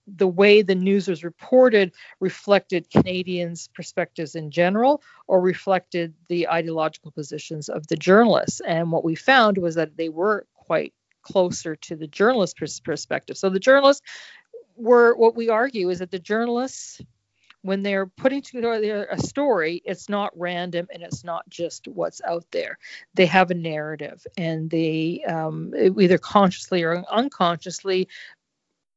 the 0.07 0.27
way 0.27 0.61
the 0.61 0.75
news 0.75 1.07
was 1.07 1.23
reported 1.23 1.93
reflected 2.19 2.89
Canadians' 2.89 3.67
perspectives 3.73 4.35
in 4.35 4.51
general 4.51 5.01
or 5.27 5.41
reflected 5.41 6.13
the 6.29 6.47
ideological 6.47 7.11
positions 7.11 7.69
of 7.69 7.87
the 7.87 7.97
journalists. 7.97 8.61
And 8.61 8.91
what 8.91 9.03
we 9.03 9.15
found 9.15 9.57
was 9.57 9.75
that 9.75 9.97
they 9.97 10.09
were 10.09 10.45
quite 10.53 10.93
closer 11.21 11.75
to 11.75 11.95
the 11.95 12.07
journalist 12.07 12.57
perspective. 12.83 13.37
So 13.37 13.49
the 13.49 13.59
journalists 13.59 14.01
were 14.77 15.15
what 15.15 15.35
we 15.35 15.49
argue 15.49 15.89
is 15.89 15.99
that 15.99 16.11
the 16.11 16.19
journalists 16.19 17.01
when 17.67 17.83
they're 17.83 18.05
putting 18.05 18.41
together 18.41 19.07
a 19.11 19.19
story, 19.19 19.81
it's 19.83 20.07
not 20.07 20.31
random 20.39 20.87
and 20.93 21.03
it's 21.03 21.25
not 21.25 21.47
just 21.49 21.87
what's 21.87 22.21
out 22.25 22.45
there. 22.51 22.77
They 23.13 23.25
have 23.25 23.51
a 23.51 23.55
narrative 23.55 24.25
and 24.37 24.69
they 24.69 25.23
um, 25.27 25.73
either 25.75 26.17
consciously 26.17 26.83
or 26.83 27.03
unconsciously 27.11 28.07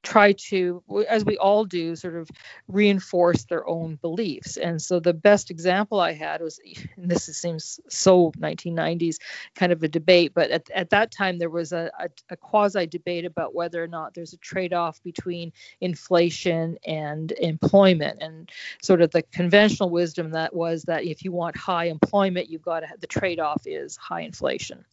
try 0.02 0.32
to 0.32 0.82
as 1.08 1.24
we 1.24 1.36
all 1.36 1.64
do 1.64 1.94
sort 1.94 2.16
of 2.16 2.28
reinforce 2.68 3.44
their 3.44 3.66
own 3.68 3.96
beliefs. 3.96 4.56
And 4.56 4.80
so 4.80 5.00
the 5.00 5.14
best 5.14 5.50
example 5.50 6.00
i 6.00 6.12
had 6.12 6.40
was 6.40 6.60
and 6.96 7.10
this 7.10 7.24
seems 7.24 7.80
so 7.88 8.32
1990s 8.32 9.16
kind 9.54 9.72
of 9.72 9.82
a 9.82 9.88
debate 9.88 10.32
but 10.34 10.50
at, 10.50 10.70
at 10.70 10.90
that 10.90 11.10
time 11.10 11.38
there 11.38 11.50
was 11.50 11.72
a, 11.72 11.90
a, 11.98 12.08
a 12.30 12.36
quasi 12.36 12.86
debate 12.86 13.24
about 13.24 13.54
whether 13.54 13.82
or 13.82 13.86
not 13.86 14.14
there's 14.14 14.32
a 14.32 14.38
trade-off 14.38 15.02
between 15.02 15.52
inflation 15.80 16.76
and 16.86 17.32
employment. 17.32 18.22
And 18.22 18.50
sort 18.82 19.02
of 19.02 19.10
the 19.10 19.22
conventional 19.22 19.90
wisdom 19.90 20.30
that 20.32 20.54
was 20.54 20.84
that 20.84 21.04
if 21.04 21.24
you 21.24 21.32
want 21.32 21.56
high 21.56 21.86
employment 21.86 22.50
you've 22.50 22.62
got 22.62 22.80
to 22.80 22.86
have, 22.86 23.00
the 23.00 23.06
trade-off 23.06 23.62
is 23.66 23.96
high 23.96 24.22
inflation 24.22 24.84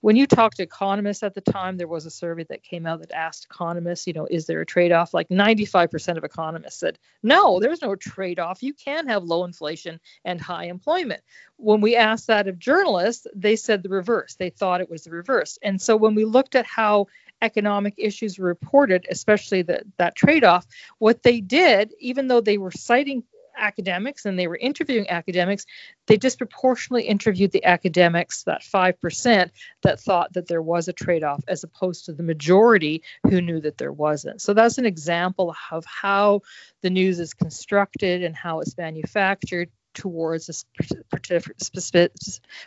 when 0.00 0.16
you 0.16 0.26
talk 0.26 0.54
to 0.54 0.62
economists 0.62 1.22
at 1.22 1.34
the 1.34 1.40
time, 1.40 1.76
there 1.76 1.88
was 1.88 2.06
a 2.06 2.10
survey 2.10 2.44
that 2.48 2.62
came 2.62 2.86
out 2.86 3.00
that 3.00 3.12
asked 3.12 3.46
economists, 3.50 4.06
you 4.06 4.12
know, 4.12 4.26
is 4.30 4.46
there 4.46 4.60
a 4.60 4.66
trade 4.66 4.92
off? 4.92 5.14
Like 5.14 5.28
95% 5.28 6.16
of 6.16 6.24
economists 6.24 6.78
said, 6.78 6.98
no, 7.22 7.60
there's 7.60 7.82
no 7.82 7.94
trade 7.94 8.38
off. 8.38 8.62
You 8.62 8.74
can 8.74 9.08
have 9.08 9.24
low 9.24 9.44
inflation 9.44 10.00
and 10.24 10.40
high 10.40 10.64
employment. 10.64 11.22
When 11.56 11.80
we 11.80 11.96
asked 11.96 12.26
that 12.26 12.48
of 12.48 12.58
journalists, 12.58 13.26
they 13.34 13.56
said 13.56 13.82
the 13.82 13.88
reverse. 13.88 14.34
They 14.34 14.50
thought 14.50 14.80
it 14.80 14.90
was 14.90 15.04
the 15.04 15.10
reverse. 15.10 15.58
And 15.62 15.80
so 15.80 15.96
when 15.96 16.14
we 16.14 16.24
looked 16.24 16.54
at 16.54 16.66
how 16.66 17.06
economic 17.42 17.94
issues 17.96 18.38
were 18.38 18.46
reported, 18.46 19.06
especially 19.10 19.62
the, 19.62 19.82
that 19.96 20.14
trade 20.14 20.44
off, 20.44 20.66
what 20.98 21.22
they 21.22 21.40
did, 21.40 21.94
even 21.98 22.28
though 22.28 22.40
they 22.40 22.58
were 22.58 22.70
citing 22.70 23.22
academics 23.56 24.24
and 24.24 24.38
they 24.38 24.46
were 24.46 24.56
interviewing 24.56 25.08
academics, 25.08 25.66
they 26.06 26.16
disproportionately 26.16 27.06
interviewed 27.08 27.52
the 27.52 27.64
academics, 27.64 28.44
that 28.44 28.62
5% 28.62 29.50
that 29.82 30.00
thought 30.00 30.32
that 30.34 30.48
there 30.48 30.62
was 30.62 30.88
a 30.88 30.92
trade 30.92 31.24
off, 31.24 31.42
as 31.48 31.64
opposed 31.64 32.06
to 32.06 32.12
the 32.12 32.22
majority 32.22 33.02
who 33.28 33.40
knew 33.40 33.60
that 33.60 33.78
there 33.78 33.92
wasn't. 33.92 34.40
So 34.40 34.54
that's 34.54 34.78
an 34.78 34.86
example 34.86 35.54
of 35.70 35.84
how 35.84 36.42
the 36.82 36.90
news 36.90 37.20
is 37.20 37.34
constructed 37.34 38.22
and 38.22 38.36
how 38.36 38.60
it's 38.60 38.76
manufactured 38.76 39.70
towards 39.96 40.48
a 40.48 42.10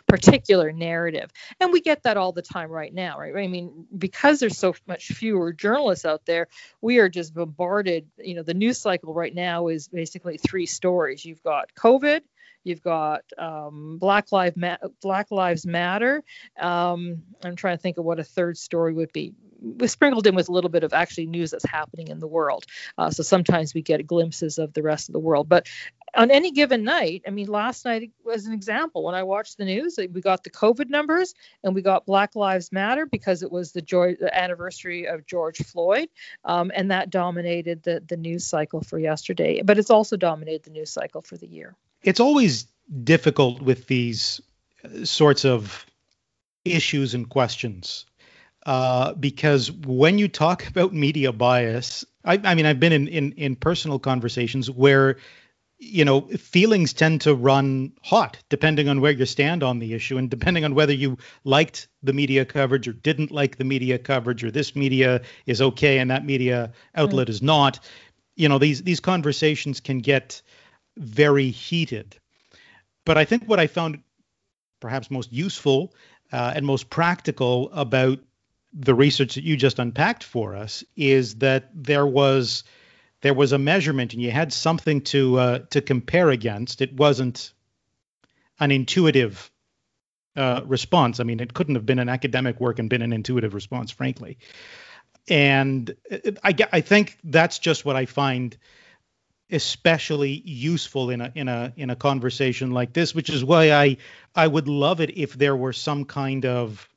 particular 0.06 0.72
narrative. 0.72 1.30
And 1.60 1.72
we 1.72 1.80
get 1.80 2.02
that 2.02 2.16
all 2.16 2.32
the 2.32 2.42
time 2.42 2.70
right 2.70 2.92
now, 2.92 3.18
right? 3.18 3.34
I 3.36 3.46
mean, 3.46 3.86
because 3.96 4.40
there's 4.40 4.58
so 4.58 4.74
much 4.86 5.06
fewer 5.06 5.52
journalists 5.52 6.04
out 6.04 6.26
there, 6.26 6.48
we 6.80 6.98
are 6.98 7.08
just 7.08 7.32
bombarded. 7.32 8.06
You 8.18 8.34
know, 8.34 8.42
the 8.42 8.54
news 8.54 8.78
cycle 8.78 9.14
right 9.14 9.34
now 9.34 9.68
is 9.68 9.88
basically 9.88 10.36
three 10.36 10.66
stories. 10.66 11.24
You've 11.24 11.42
got 11.42 11.74
COVID, 11.74 12.22
You've 12.64 12.82
got 12.82 13.22
um, 13.38 13.98
Black, 13.98 14.32
Lives 14.32 14.56
Ma- 14.56 14.76
Black 15.00 15.30
Lives 15.30 15.66
Matter. 15.66 16.22
Um, 16.58 17.22
I'm 17.42 17.56
trying 17.56 17.76
to 17.76 17.82
think 17.82 17.96
of 17.96 18.04
what 18.04 18.20
a 18.20 18.24
third 18.24 18.58
story 18.58 18.92
would 18.92 19.12
be. 19.12 19.32
We 19.62 19.86
sprinkled 19.88 20.26
in 20.26 20.34
with 20.34 20.48
a 20.48 20.52
little 20.52 20.70
bit 20.70 20.84
of 20.84 20.92
actually 20.92 21.26
news 21.26 21.50
that's 21.50 21.64
happening 21.64 22.08
in 22.08 22.18
the 22.18 22.26
world. 22.26 22.64
Uh, 22.98 23.10
so 23.10 23.22
sometimes 23.22 23.74
we 23.74 23.82
get 23.82 24.06
glimpses 24.06 24.58
of 24.58 24.72
the 24.72 24.82
rest 24.82 25.08
of 25.08 25.14
the 25.14 25.18
world. 25.18 25.48
But 25.48 25.68
on 26.14 26.30
any 26.30 26.50
given 26.50 26.84
night, 26.84 27.22
I 27.26 27.30
mean, 27.30 27.48
last 27.48 27.84
night 27.84 28.10
was 28.24 28.46
an 28.46 28.52
example. 28.52 29.04
When 29.04 29.14
I 29.14 29.22
watched 29.22 29.58
the 29.58 29.64
news, 29.64 29.98
we 29.98 30.20
got 30.20 30.44
the 30.44 30.50
COVID 30.50 30.88
numbers 30.88 31.34
and 31.64 31.74
we 31.74 31.82
got 31.82 32.06
Black 32.06 32.36
Lives 32.36 32.72
Matter 32.72 33.06
because 33.06 33.42
it 33.42 33.50
was 33.50 33.72
the, 33.72 33.82
joy, 33.82 34.16
the 34.18 34.36
anniversary 34.36 35.06
of 35.06 35.26
George 35.26 35.58
Floyd, 35.58 36.08
um, 36.44 36.70
and 36.74 36.90
that 36.90 37.10
dominated 37.10 37.82
the 37.82 38.02
the 38.08 38.16
news 38.16 38.46
cycle 38.46 38.80
for 38.80 38.98
yesterday. 38.98 39.62
But 39.62 39.78
it's 39.78 39.90
also 39.90 40.16
dominated 40.16 40.64
the 40.64 40.70
news 40.70 40.90
cycle 40.90 41.22
for 41.22 41.36
the 41.36 41.46
year 41.46 41.76
it's 42.02 42.20
always 42.20 42.66
difficult 43.04 43.60
with 43.60 43.86
these 43.86 44.40
uh, 44.84 45.04
sorts 45.04 45.44
of 45.44 45.86
issues 46.64 47.14
and 47.14 47.28
questions 47.28 48.06
uh, 48.66 49.14
because 49.14 49.70
when 49.72 50.18
you 50.18 50.28
talk 50.28 50.66
about 50.68 50.92
media 50.92 51.32
bias, 51.32 52.04
I, 52.24 52.40
I 52.44 52.54
mean, 52.54 52.66
I've 52.66 52.80
been 52.80 52.92
in, 52.92 53.08
in 53.08 53.32
in 53.32 53.56
personal 53.56 53.98
conversations 53.98 54.70
where 54.70 55.16
you 55.82 56.04
know 56.04 56.20
feelings 56.20 56.92
tend 56.92 57.22
to 57.22 57.34
run 57.34 57.90
hot 58.02 58.38
depending 58.50 58.88
on 58.88 59.00
where 59.00 59.12
you 59.12 59.26
stand 59.26 59.62
on 59.62 59.78
the 59.78 59.94
issue 59.94 60.18
and 60.18 60.30
depending 60.30 60.64
on 60.64 60.74
whether 60.74 60.92
you 60.92 61.16
liked 61.44 61.88
the 62.02 62.12
media 62.12 62.44
coverage 62.44 62.86
or 62.86 62.92
didn't 62.92 63.30
like 63.30 63.56
the 63.56 63.64
media 63.64 63.98
coverage 63.98 64.44
or 64.44 64.50
this 64.50 64.76
media 64.76 65.22
is 65.46 65.62
okay 65.62 65.98
and 65.98 66.10
that 66.10 66.24
media 66.24 66.70
outlet 66.94 67.28
is 67.28 67.42
not 67.42 67.80
you 68.36 68.48
know 68.48 68.58
these 68.58 68.82
these 68.82 69.00
conversations 69.00 69.80
can 69.80 69.98
get 69.98 70.42
very 70.96 71.50
heated. 71.50 72.16
But 73.04 73.18
I 73.18 73.24
think 73.24 73.44
what 73.44 73.60
I 73.60 73.66
found 73.66 74.02
perhaps 74.80 75.10
most 75.10 75.32
useful 75.32 75.94
uh, 76.32 76.52
and 76.54 76.64
most 76.64 76.90
practical 76.90 77.70
about 77.72 78.18
the 78.72 78.94
research 78.94 79.34
that 79.34 79.44
you 79.44 79.56
just 79.56 79.78
unpacked 79.78 80.22
for 80.22 80.54
us 80.54 80.84
is 80.96 81.36
that 81.36 81.70
there 81.74 82.06
was 82.06 82.64
there 83.22 83.34
was 83.34 83.52
a 83.52 83.58
measurement 83.58 84.14
and 84.14 84.22
you 84.22 84.30
had 84.30 84.52
something 84.52 85.02
to 85.02 85.38
uh, 85.38 85.58
to 85.70 85.80
compare 85.80 86.30
against. 86.30 86.80
It 86.80 86.94
wasn't 86.94 87.52
an 88.58 88.70
intuitive 88.70 89.50
uh, 90.36 90.62
response. 90.64 91.20
I 91.20 91.24
mean, 91.24 91.40
it 91.40 91.54
couldn't 91.54 91.74
have 91.74 91.86
been 91.86 91.98
an 91.98 92.08
academic 92.08 92.60
work 92.60 92.78
and 92.78 92.88
been 92.88 93.02
an 93.02 93.12
intuitive 93.12 93.54
response, 93.54 93.90
frankly. 93.90 94.38
And 95.28 95.94
I, 96.42 96.54
I 96.72 96.80
think 96.80 97.18
that's 97.24 97.58
just 97.58 97.84
what 97.84 97.96
I 97.96 98.06
find 98.06 98.56
especially 99.52 100.42
useful 100.44 101.10
in 101.10 101.20
a 101.20 101.32
in 101.34 101.48
a 101.48 101.72
in 101.76 101.90
a 101.90 101.96
conversation 101.96 102.70
like 102.70 102.92
this, 102.92 103.14
which 103.14 103.30
is 103.30 103.44
why 103.44 103.72
I 103.72 103.96
I 104.34 104.46
would 104.46 104.68
love 104.68 105.00
it 105.00 105.16
if 105.16 105.34
there 105.34 105.56
were 105.56 105.72
some 105.72 106.04
kind 106.04 106.46
of 106.46 106.88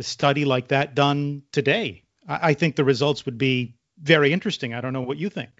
study 0.00 0.44
like 0.44 0.68
that 0.68 0.94
done 0.94 1.42
today. 1.52 2.02
I, 2.28 2.50
I 2.50 2.54
think 2.54 2.76
the 2.76 2.84
results 2.84 3.24
would 3.26 3.38
be 3.38 3.74
very 4.00 4.32
interesting. 4.32 4.74
I 4.74 4.80
don't 4.80 4.92
know 4.92 5.02
what 5.02 5.18
you 5.18 5.30
think. 5.30 5.50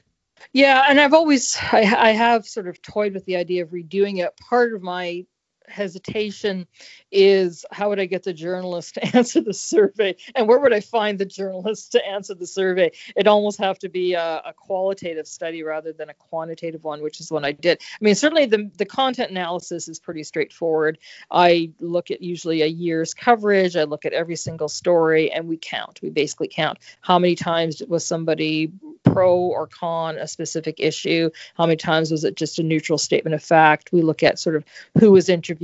Yeah, 0.52 0.84
and 0.88 0.98
I've 0.98 1.14
always 1.14 1.56
I, 1.72 1.80
I 1.80 2.10
have 2.10 2.46
sort 2.46 2.68
of 2.68 2.80
toyed 2.82 3.14
with 3.14 3.24
the 3.24 3.36
idea 3.36 3.62
of 3.62 3.70
redoing 3.70 4.24
it. 4.24 4.36
Part 4.36 4.72
of 4.74 4.82
my 4.82 5.26
hesitation 5.70 6.66
is 7.10 7.64
how 7.70 7.88
would 7.88 8.00
I 8.00 8.06
get 8.06 8.22
the 8.22 8.32
journalist 8.32 8.94
to 8.94 9.16
answer 9.16 9.40
the 9.40 9.54
survey 9.54 10.16
and 10.34 10.48
where 10.48 10.58
would 10.58 10.72
I 10.72 10.80
find 10.80 11.18
the 11.18 11.24
journalist 11.24 11.92
to 11.92 12.06
answer 12.06 12.34
the 12.34 12.46
survey? 12.46 12.92
It 13.16 13.26
almost 13.26 13.58
have 13.58 13.78
to 13.80 13.88
be 13.88 14.14
a, 14.14 14.42
a, 14.46 14.52
qualitative 14.52 15.26
study 15.26 15.62
rather 15.62 15.92
than 15.92 16.10
a 16.10 16.14
quantitative 16.14 16.84
one, 16.84 17.02
which 17.02 17.20
is 17.20 17.30
what 17.30 17.44
I 17.44 17.52
did. 17.52 17.80
I 17.80 18.04
mean, 18.04 18.14
certainly 18.14 18.46
the, 18.46 18.70
the 18.76 18.84
content 18.84 19.30
analysis 19.30 19.88
is 19.88 19.98
pretty 19.98 20.22
straightforward. 20.22 20.98
I 21.30 21.72
look 21.80 22.10
at 22.10 22.22
usually 22.22 22.62
a 22.62 22.66
year's 22.66 23.14
coverage, 23.14 23.76
I 23.76 23.84
look 23.84 24.04
at 24.04 24.12
every 24.12 24.36
single 24.36 24.68
story, 24.68 25.32
and 25.32 25.48
we 25.48 25.56
count. 25.56 26.00
We 26.02 26.10
basically 26.10 26.48
count 26.48 26.78
how 27.00 27.18
many 27.18 27.34
times 27.34 27.82
was 27.86 28.06
somebody 28.06 28.72
pro 29.02 29.36
or 29.36 29.66
con 29.66 30.16
a 30.18 30.28
specific 30.28 30.76
issue, 30.78 31.30
how 31.54 31.66
many 31.66 31.76
times 31.76 32.10
was 32.10 32.24
it 32.24 32.36
just 32.36 32.58
a 32.58 32.62
neutral 32.62 32.98
statement 32.98 33.34
of 33.34 33.42
fact. 33.42 33.92
We 33.92 34.02
look 34.02 34.22
at 34.22 34.38
sort 34.38 34.56
of 34.56 34.64
who 34.98 35.12
was 35.12 35.28
interviewed, 35.28 35.59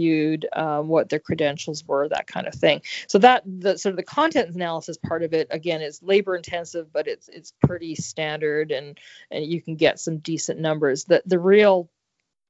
um, 0.53 0.89
what 0.89 1.09
their 1.09 1.19
credentials 1.19 1.85
were, 1.87 2.09
that 2.09 2.27
kind 2.27 2.47
of 2.47 2.55
thing. 2.55 2.83
So 3.09 3.19
that 3.19 3.43
the 3.47 3.79
sort 3.79 3.93
of 3.93 3.97
the 3.97 4.03
content 4.03 4.55
analysis 4.55 4.97
part 4.97 5.23
of 5.23 5.33
it 5.33 5.49
again 5.51 5.83
is 5.83 6.03
labor 6.03 6.37
intensive, 6.37 6.93
but 6.93 7.07
it's 7.07 7.29
it's 7.29 7.53
pretty 7.65 7.95
standard 7.95 8.71
and 8.71 8.99
and 9.31 9.45
you 9.45 9.61
can 9.61 9.77
get 9.77 9.99
some 9.99 10.19
decent 10.19 10.61
numbers. 10.61 11.05
The 11.05 11.23
the 11.27 11.39
real 11.39 11.91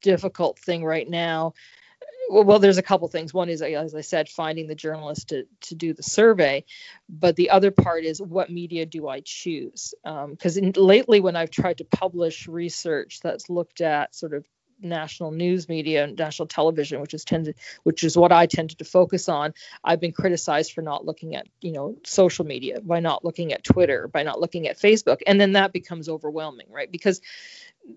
difficult 0.02 0.58
thing 0.58 0.84
right 0.84 1.08
now 1.08 1.54
well, 2.28 2.44
well, 2.44 2.58
there's 2.58 2.78
a 2.78 2.82
couple 2.82 3.08
things. 3.08 3.32
One 3.32 3.48
is, 3.48 3.62
as 3.62 3.94
I 3.94 4.00
said, 4.00 4.28
finding 4.28 4.66
the 4.66 4.74
journalist 4.74 5.28
to, 5.28 5.46
to 5.62 5.74
do 5.74 5.94
the 5.94 6.02
survey. 6.02 6.64
But 7.08 7.36
the 7.36 7.50
other 7.50 7.70
part 7.70 8.04
is, 8.04 8.20
what 8.20 8.50
media 8.50 8.86
do 8.86 9.08
I 9.08 9.20
choose? 9.24 9.94
Because 10.04 10.58
um, 10.58 10.72
lately, 10.76 11.20
when 11.20 11.36
I've 11.36 11.50
tried 11.50 11.78
to 11.78 11.84
publish 11.84 12.48
research 12.48 13.20
that's 13.22 13.48
looked 13.48 13.80
at 13.80 14.14
sort 14.14 14.34
of 14.34 14.44
national 14.80 15.30
news 15.30 15.68
media 15.68 16.04
and 16.04 16.18
national 16.18 16.46
television 16.46 17.00
which 17.00 17.14
is 17.14 17.24
tended 17.24 17.56
which 17.84 18.04
is 18.04 18.16
what 18.16 18.32
i 18.32 18.46
tended 18.46 18.78
to 18.78 18.84
focus 18.84 19.28
on 19.28 19.54
i've 19.84 20.00
been 20.00 20.12
criticized 20.12 20.72
for 20.72 20.82
not 20.82 21.04
looking 21.04 21.34
at 21.34 21.46
you 21.60 21.72
know 21.72 21.96
social 22.04 22.44
media 22.44 22.80
by 22.80 23.00
not 23.00 23.24
looking 23.24 23.52
at 23.52 23.64
twitter 23.64 24.08
by 24.08 24.22
not 24.22 24.40
looking 24.40 24.68
at 24.68 24.78
facebook. 24.78 25.20
And 25.26 25.40
then 25.40 25.52
that 25.52 25.72
becomes 25.72 26.08
overwhelming 26.08 26.66
right? 26.70 26.90
Because 26.90 27.20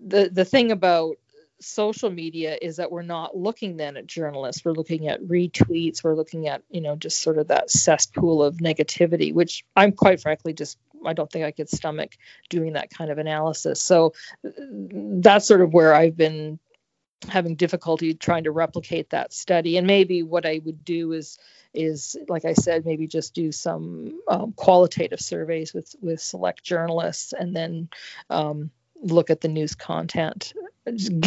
the 0.06 0.28
the 0.32 0.44
thing 0.44 0.72
about 0.72 1.16
social 1.60 2.10
media 2.10 2.56
is 2.60 2.76
that 2.76 2.90
we're 2.90 3.02
not 3.02 3.36
looking 3.36 3.76
then 3.76 3.98
at 3.98 4.06
journalists. 4.06 4.64
We're 4.64 4.72
looking 4.72 5.08
at 5.08 5.22
retweets. 5.22 6.02
We're 6.02 6.14
looking 6.14 6.48
at 6.48 6.62
you 6.70 6.80
know 6.80 6.96
just 6.96 7.20
sort 7.20 7.38
of 7.38 7.48
that 7.48 7.70
cesspool 7.70 8.42
of 8.42 8.56
negativity 8.56 9.32
which 9.32 9.64
i'm 9.76 9.92
quite 9.92 10.20
frankly 10.20 10.52
just 10.52 10.78
i 11.04 11.12
don't 11.12 11.30
think 11.30 11.44
i 11.44 11.50
could 11.50 11.68
stomach 11.68 12.16
doing 12.48 12.74
that 12.74 12.90
kind 12.90 13.10
of 13.10 13.18
analysis. 13.18 13.82
So 13.82 14.14
uh, 14.46 14.50
that's 15.20 15.46
sort 15.46 15.60
of 15.60 15.72
where 15.72 15.94
i've 15.94 16.16
been 16.16 16.58
having 17.28 17.54
difficulty 17.54 18.14
trying 18.14 18.44
to 18.44 18.50
replicate 18.50 19.10
that 19.10 19.32
study. 19.32 19.76
And 19.76 19.86
maybe 19.86 20.22
what 20.22 20.46
i 20.46 20.60
would 20.64 20.84
do 20.84 21.12
is 21.12 21.38
is 21.72 22.16
like 22.28 22.44
i 22.44 22.52
said 22.52 22.84
maybe 22.84 23.06
just 23.06 23.34
do 23.34 23.52
some 23.52 24.20
um, 24.28 24.52
qualitative 24.52 25.20
surveys 25.20 25.72
with 25.72 25.94
with 26.00 26.20
select 26.20 26.64
journalists 26.64 27.32
and 27.32 27.54
then 27.54 27.88
um, 28.28 28.70
look 29.02 29.30
at 29.30 29.40
the 29.40 29.48
news 29.48 29.74
content 29.74 30.52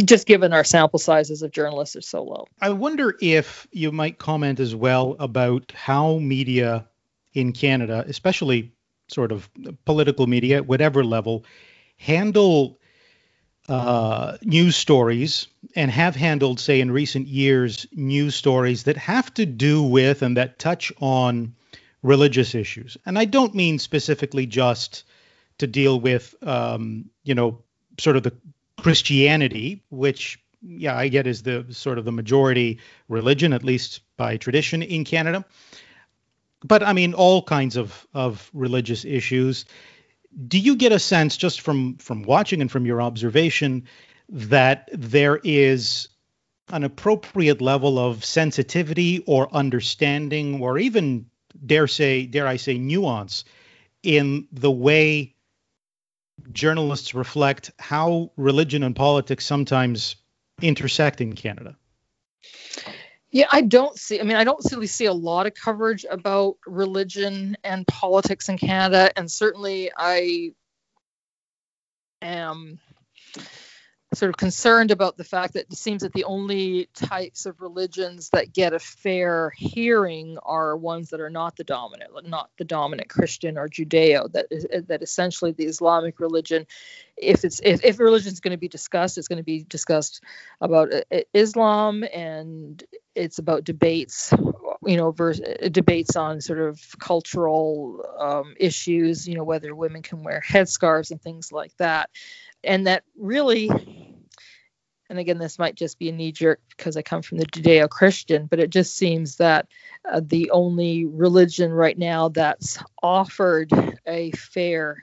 just 0.06 0.26
given 0.26 0.52
our 0.52 0.64
sample 0.64 1.00
sizes 1.00 1.42
of 1.44 1.52
journalists 1.52 1.96
are 1.96 2.02
so 2.02 2.24
low. 2.24 2.48
I 2.60 2.72
wonder 2.72 3.16
if 3.22 3.68
you 3.72 3.92
might 3.92 4.18
comment 4.18 4.60
as 4.60 4.76
well 4.76 5.16
about 5.20 5.72
how 5.76 6.18
media 6.18 6.88
in 7.34 7.52
canada 7.52 8.04
especially 8.08 8.74
sort 9.08 9.32
of 9.32 9.50
political 9.86 10.28
media 10.28 10.58
at 10.58 10.68
whatever 10.68 11.04
level 11.04 11.46
handle 11.98 12.80
uh, 13.70 14.38
news 14.44 14.76
stories 14.76 15.48
and 15.76 15.90
have 15.90 16.16
handled, 16.16 16.60
say, 16.60 16.82
in 16.82 16.92
recent 16.92 17.28
years, 17.28 17.88
news 17.94 18.36
stories 18.36 18.84
that 18.84 18.98
have 18.98 19.34
to 19.36 19.46
do 19.46 19.82
with 19.84 20.22
and 20.22 20.38
that 20.38 20.60
touch 20.60 20.92
on 21.00 21.56
religious 22.02 22.56
issues. 22.56 22.98
And 23.06 23.18
I 23.18 23.26
don't 23.26 23.56
mean 23.56 23.80
specifically 23.80 24.46
just 24.46 25.06
to 25.60 25.68
deal 25.68 26.00
with, 26.00 26.36
um, 26.44 27.10
you 27.24 27.36
know, 27.36 27.60
sort 28.00 28.18
of 28.18 28.24
the 28.24 28.34
Christianity, 28.78 29.82
which, 29.90 30.40
yeah, 30.62 30.98
I 30.98 31.08
get 31.08 31.28
is 31.28 31.44
the 31.44 31.66
sort 31.70 31.98
of 31.98 32.06
the 32.06 32.12
majority 32.12 32.80
religion, 33.08 33.54
at 33.54 33.64
least 33.64 34.02
by 34.18 34.38
tradition 34.38 34.82
in 34.84 35.06
Canada. 35.06 35.46
But 36.66 36.84
I 36.84 36.94
mean, 36.94 37.14
all 37.14 37.44
kinds 37.44 37.78
of, 37.78 38.08
of 38.14 38.50
religious 38.54 39.06
issues. 39.06 39.66
Do 40.48 40.60
you 40.60 40.76
get 40.76 40.92
a 40.92 41.00
sense, 41.00 41.38
just 41.38 41.62
from 41.62 41.98
from 41.98 42.24
watching 42.24 42.62
and 42.62 42.72
from 42.72 42.86
your 42.86 43.02
observation, 43.02 43.84
that 44.30 44.90
there 44.92 45.40
is 45.44 46.08
an 46.70 46.84
appropriate 46.84 47.62
level 47.62 48.00
of 48.00 48.26
sensitivity 48.26 49.20
or 49.28 49.54
understanding, 49.54 50.62
or 50.62 50.78
even 50.78 51.28
dare 51.66 51.88
say, 51.88 52.26
dare 52.26 52.48
I 52.48 52.56
say, 52.56 52.78
nuance 52.78 53.44
in 54.02 54.48
the 54.52 54.72
way 54.72 55.36
journalists 56.52 57.14
reflect 57.14 57.72
how 57.80 58.32
religion 58.38 58.84
and 58.84 58.96
politics 58.96 59.46
sometimes 59.46 60.16
intersect 60.62 61.22
in 61.22 61.34
Canada? 61.34 61.78
Yeah, 63.34 63.48
I 63.52 63.62
don't 63.62 63.98
see. 63.98 64.20
I 64.20 64.24
mean, 64.24 64.38
I 64.38 64.44
don't 64.44 64.64
really 64.72 64.86
see 64.86 65.06
a 65.06 65.14
lot 65.14 65.48
of 65.48 65.56
coverage 65.56 66.06
about 66.08 66.58
religion 66.68 67.58
and 67.64 67.86
politics 67.88 68.48
in 68.48 68.60
Canada, 68.60 69.12
and 69.18 69.30
certainly 69.30 69.92
I 69.98 70.52
am 72.22 72.78
sort 74.14 74.30
of 74.30 74.38
concerned 74.38 74.92
about 74.92 75.18
the 75.18 75.24
fact 75.24 75.54
that 75.54 75.66
it 75.72 75.78
seems 75.78 76.04
that 76.04 76.14
the 76.14 76.26
only 76.26 76.88
types 76.94 77.48
of 77.48 77.60
religions 77.60 78.30
that 78.30 78.54
get 78.54 78.72
a 78.72 78.78
fair 78.78 79.52
hearing 79.58 80.38
are 80.44 80.78
ones 80.78 81.10
that 81.10 81.20
are 81.20 81.32
not 81.32 81.56
the 81.56 81.64
dominant, 81.64 82.12
not 82.28 82.52
the 82.60 82.66
dominant 82.66 83.10
Christian 83.10 83.58
or 83.58 83.68
Judeo. 83.68 84.32
That 84.32 84.46
is, 84.52 84.68
that 84.90 85.02
essentially 85.02 85.54
the 85.54 85.66
Islamic 85.66 86.20
religion, 86.20 86.68
if 87.18 87.44
it's 87.44 87.60
if, 87.64 87.84
if 87.84 87.98
religion 87.98 88.32
is 88.32 88.42
going 88.42 88.52
to 88.52 88.58
be 88.58 88.68
discussed, 88.68 89.18
it's 89.18 89.28
going 89.28 89.38
to 89.38 89.44
be 89.44 89.64
discussed 89.64 90.24
about 90.62 90.94
uh, 90.94 91.22
Islam 91.34 92.04
and 92.14 92.84
it's 93.16 93.40
about 93.40 93.64
debates 93.64 94.34
you 94.86 94.98
know 94.98 95.12
vers- 95.12 95.42
debates 95.72 96.16
on 96.16 96.42
sort 96.42 96.60
of 96.60 96.82
cultural 97.00 98.04
um, 98.20 98.54
issues 98.60 99.28
you 99.28 99.36
know 99.36 99.44
whether 99.44 99.76
women 99.76 100.02
can 100.02 100.24
wear 100.24 100.42
headscarves 100.46 101.12
and 101.12 101.22
things 101.22 101.52
like 101.52 101.76
that. 101.78 102.10
And 102.64 102.88
that 102.88 103.04
really 103.18 103.70
and 105.10 105.20
again 105.20 105.38
this 105.38 105.60
might 105.60 105.76
just 105.76 106.00
be 106.00 106.10
a 106.10 106.12
knee 106.12 106.32
jerk 106.32 106.60
because 106.70 106.98
i 106.98 107.02
come 107.02 107.22
from 107.22 107.38
the 107.38 107.46
judeo-christian 107.46 108.48
but 108.48 108.60
it 108.60 108.70
just 108.70 108.96
seems 108.96 109.36
that 109.38 109.68
uh, 110.10 110.22
the 110.24 110.50
only 110.52 111.06
religion 111.06 111.72
right 111.72 111.98
now 111.98 112.30
that's 112.30 112.80
offered 113.02 113.72
a 114.08 114.32
fair 114.32 114.98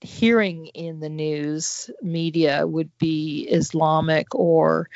hearing 0.00 0.66
in 0.66 1.00
the 1.00 1.08
news 1.08 1.90
media 2.02 2.66
would 2.66 2.90
be 2.98 3.46
islamic 3.50 4.34
or 4.34 4.88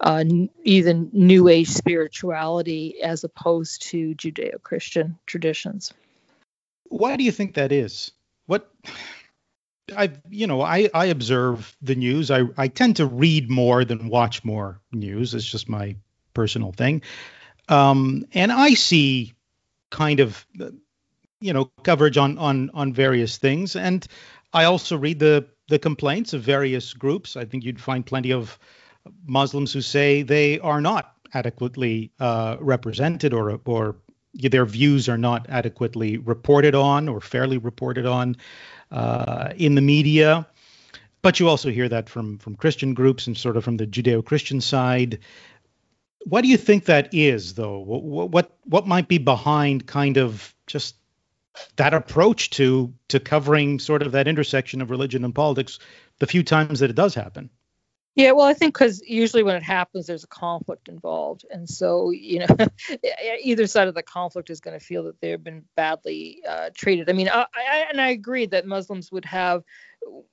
uh, 0.00 0.24
even 0.64 1.10
new 1.12 1.48
age 1.48 1.68
spirituality 1.68 3.00
as 3.02 3.24
opposed 3.24 3.82
to 3.82 4.14
judeo-christian 4.14 5.18
traditions 5.26 5.92
why 6.84 7.16
do 7.16 7.24
you 7.24 7.32
think 7.32 7.54
that 7.54 7.72
is 7.72 8.10
what 8.46 8.68
I 9.96 10.10
you 10.28 10.46
know 10.46 10.60
I 10.60 10.90
I 10.92 11.06
observe 11.06 11.74
the 11.80 11.94
news. 11.94 12.30
I 12.30 12.42
I 12.56 12.68
tend 12.68 12.96
to 12.96 13.06
read 13.06 13.50
more 13.50 13.86
than 13.86 14.08
watch 14.08 14.44
more 14.44 14.80
news. 14.92 15.34
It's 15.34 15.50
just 15.50 15.66
my 15.66 15.96
personal 16.34 16.72
thing. 16.72 17.02
Um, 17.68 18.26
and 18.32 18.52
I 18.52 18.74
see 18.74 19.34
kind 19.90 20.20
of 20.20 20.46
you 21.40 21.52
know 21.52 21.70
coverage 21.82 22.18
on 22.18 22.38
on 22.38 22.70
on 22.74 22.92
various 22.92 23.38
things, 23.38 23.76
and 23.76 24.06
I 24.52 24.64
also 24.64 24.96
read 24.96 25.18
the 25.18 25.46
the 25.68 25.78
complaints 25.78 26.32
of 26.32 26.40
various 26.42 26.94
groups. 26.94 27.36
I 27.36 27.44
think 27.44 27.64
you'd 27.64 27.80
find 27.80 28.04
plenty 28.04 28.32
of 28.32 28.58
Muslims 29.26 29.72
who 29.72 29.82
say 29.82 30.22
they 30.22 30.58
are 30.60 30.80
not 30.80 31.14
adequately 31.34 32.10
uh, 32.20 32.56
represented 32.60 33.32
or 33.34 33.60
or 33.64 33.96
their 34.34 34.66
views 34.66 35.08
are 35.08 35.18
not 35.18 35.46
adequately 35.48 36.18
reported 36.18 36.74
on 36.74 37.08
or 37.08 37.20
fairly 37.20 37.58
reported 37.58 38.06
on 38.06 38.36
uh, 38.90 39.52
in 39.56 39.74
the 39.74 39.82
media. 39.82 40.46
But 41.22 41.40
you 41.40 41.48
also 41.48 41.70
hear 41.70 41.88
that 41.88 42.08
from 42.08 42.38
from 42.38 42.56
Christian 42.56 42.94
groups 42.94 43.26
and 43.26 43.36
sort 43.36 43.56
of 43.56 43.64
from 43.64 43.76
the 43.76 43.86
Judeo-Christian 43.86 44.60
side. 44.60 45.18
what 46.24 46.42
do 46.42 46.48
you 46.48 46.56
think 46.56 46.84
that 46.84 47.08
is, 47.12 47.54
though? 47.54 47.78
What, 47.78 48.30
what 48.30 48.56
what 48.64 48.86
might 48.86 49.08
be 49.08 49.18
behind 49.18 49.86
kind 49.86 50.16
of 50.18 50.54
just 50.66 50.96
that 51.76 51.94
approach 51.94 52.50
to 52.50 52.92
to 53.08 53.20
covering 53.20 53.78
sort 53.78 54.02
of 54.02 54.12
that 54.12 54.28
intersection 54.28 54.80
of 54.80 54.90
religion 54.90 55.24
and 55.24 55.34
politics 55.34 55.78
the 56.18 56.26
few 56.26 56.42
times 56.42 56.80
that 56.80 56.90
it 56.90 56.96
does 56.96 57.14
happen? 57.14 57.50
Yeah, 58.18 58.32
well, 58.32 58.46
I 58.46 58.52
think 58.52 58.74
because 58.74 59.00
usually 59.06 59.44
when 59.44 59.54
it 59.54 59.62
happens, 59.62 60.06
there's 60.06 60.24
a 60.24 60.28
conflict 60.28 60.88
involved, 60.88 61.44
and 61.50 61.68
so 61.68 62.10
you 62.10 62.40
know, 62.40 62.56
either 63.42 63.68
side 63.68 63.86
of 63.86 63.94
the 63.94 64.02
conflict 64.02 64.50
is 64.50 64.60
going 64.60 64.76
to 64.76 64.84
feel 64.84 65.04
that 65.04 65.20
they've 65.20 65.42
been 65.42 65.64
badly 65.76 66.42
uh, 66.48 66.70
treated. 66.74 67.08
I 67.08 67.12
mean, 67.12 67.28
I, 67.28 67.46
I, 67.54 67.86
and 67.88 68.00
I 68.00 68.08
agree 68.08 68.46
that 68.46 68.66
Muslims 68.66 69.12
would 69.12 69.24
have 69.26 69.62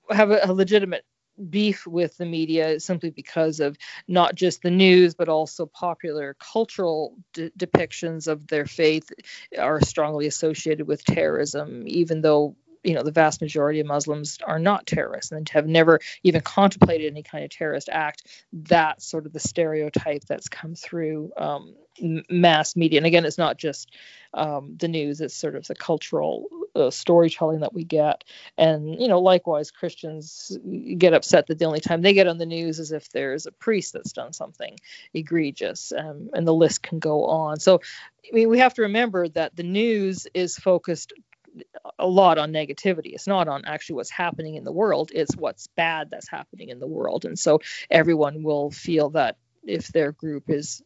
have 0.10 0.32
a, 0.32 0.40
a 0.46 0.54
legitimate 0.54 1.06
beef 1.50 1.86
with 1.86 2.17
the 2.17 2.26
media 2.26 2.80
simply 2.80 3.10
because 3.10 3.60
of 3.60 3.78
not 4.08 4.36
just 4.36 4.62
the 4.62 4.71
news 4.71 5.15
but 5.15 5.30
also 5.30 5.65
popular 5.65 6.36
cultural 6.39 7.15
de- 7.34 7.50
depictions 7.52 8.28
of 8.28 8.48
their 8.48 8.65
faith 8.65 9.12
are 9.58 9.82
strongly 9.82 10.28
associated 10.28 10.88
with 10.88 11.04
terrorism 11.04 11.84
even 11.88 12.21
though 12.21 12.56
you 12.86 12.93
know 12.93 13.04
the 13.04 13.12
vast 13.12 13.41
majority 13.41 13.80
of 13.80 13.88
muslims 13.88 14.38
are 14.45 14.60
not 14.60 14.86
terrorists 14.86 15.32
and 15.32 15.50
have 15.50 15.67
never 15.67 16.00
even 16.24 16.41
contemplated 16.41 17.12
any 17.12 17.24
kind 17.24 17.43
of 17.43 17.50
terrorist 17.50 17.89
act. 17.91 18.28
That's 18.54 19.06
sort 19.06 19.26
of 19.26 19.34
the 19.34 19.39
stereotype 19.39 20.24
that's 20.26 20.50
come 20.50 20.76
through 20.76 21.32
um, 21.38 21.76
mass 22.30 22.76
media. 22.76 23.00
And 23.00 23.06
again 23.06 23.26
it's 23.26 23.38
not 23.38 23.58
just 23.58 23.91
um, 24.34 24.76
the 24.78 24.88
news 24.88 25.21
it's 25.21 25.36
sort 25.36 25.56
of 25.56 25.65
the 25.67 25.76
cultural 25.76 26.48
uh, 26.76 26.89
storytelling 26.89 27.62
that 27.62 27.74
we 27.74 27.84
get. 27.84 28.24
And 28.58 29.02
you 29.02 29.08
know 29.08 29.19
likewise 29.19 29.71
christians 29.71 30.58
get 30.98 31.13
upset 31.13 31.48
that 31.48 31.60
the 31.60 31.65
only 31.65 31.80
time 31.80 32.02
they 32.02 32.13
get 32.13 32.28
on 32.28 32.38
the 32.38 32.45
news 32.45 32.80
is 32.80 32.91
if 32.91 33.10
there's 33.10 33.45
a 33.45 33.52
priest 33.52 33.93
that's 33.93 34.13
done 34.13 34.34
something 34.34 34.78
egregious 35.13 35.91
um, 35.98 36.30
and 36.34 36.48
the 36.48 36.54
list 36.54 36.84
can 36.84 37.00
go 37.00 37.26
on. 37.26 37.60
So 37.60 37.82
i 38.26 38.36
mean 38.36 38.50
we 38.50 38.60
have 38.60 38.74
to 38.76 38.84
remember 38.84 39.28
that 39.30 39.56
the 39.56 39.63
news 39.63 40.28
is 40.34 40.58
focused 40.58 41.13
a 42.00 42.08
lot 42.08 42.38
on 42.38 42.52
negativity. 42.52 43.13
It's 43.13 43.28
not 43.28 43.48
on 43.48 43.65
actually 43.65 43.98
what's 43.98 44.10
happening 44.10 44.56
in 44.56 44.63
the 44.63 44.72
world, 44.72 45.12
it's 45.13 45.36
what's 45.36 45.68
bad 45.68 46.10
that's 46.10 46.30
happening 46.30 46.70
in 46.70 46.80
the 46.80 46.88
world. 46.88 47.26
And 47.26 47.38
so 47.38 47.62
everyone 47.89 48.44
will 48.44 48.72
feel 48.72 49.12
that 49.12 49.38
if 49.63 49.88
their 49.88 50.12
group 50.12 50.50
is 50.50 50.82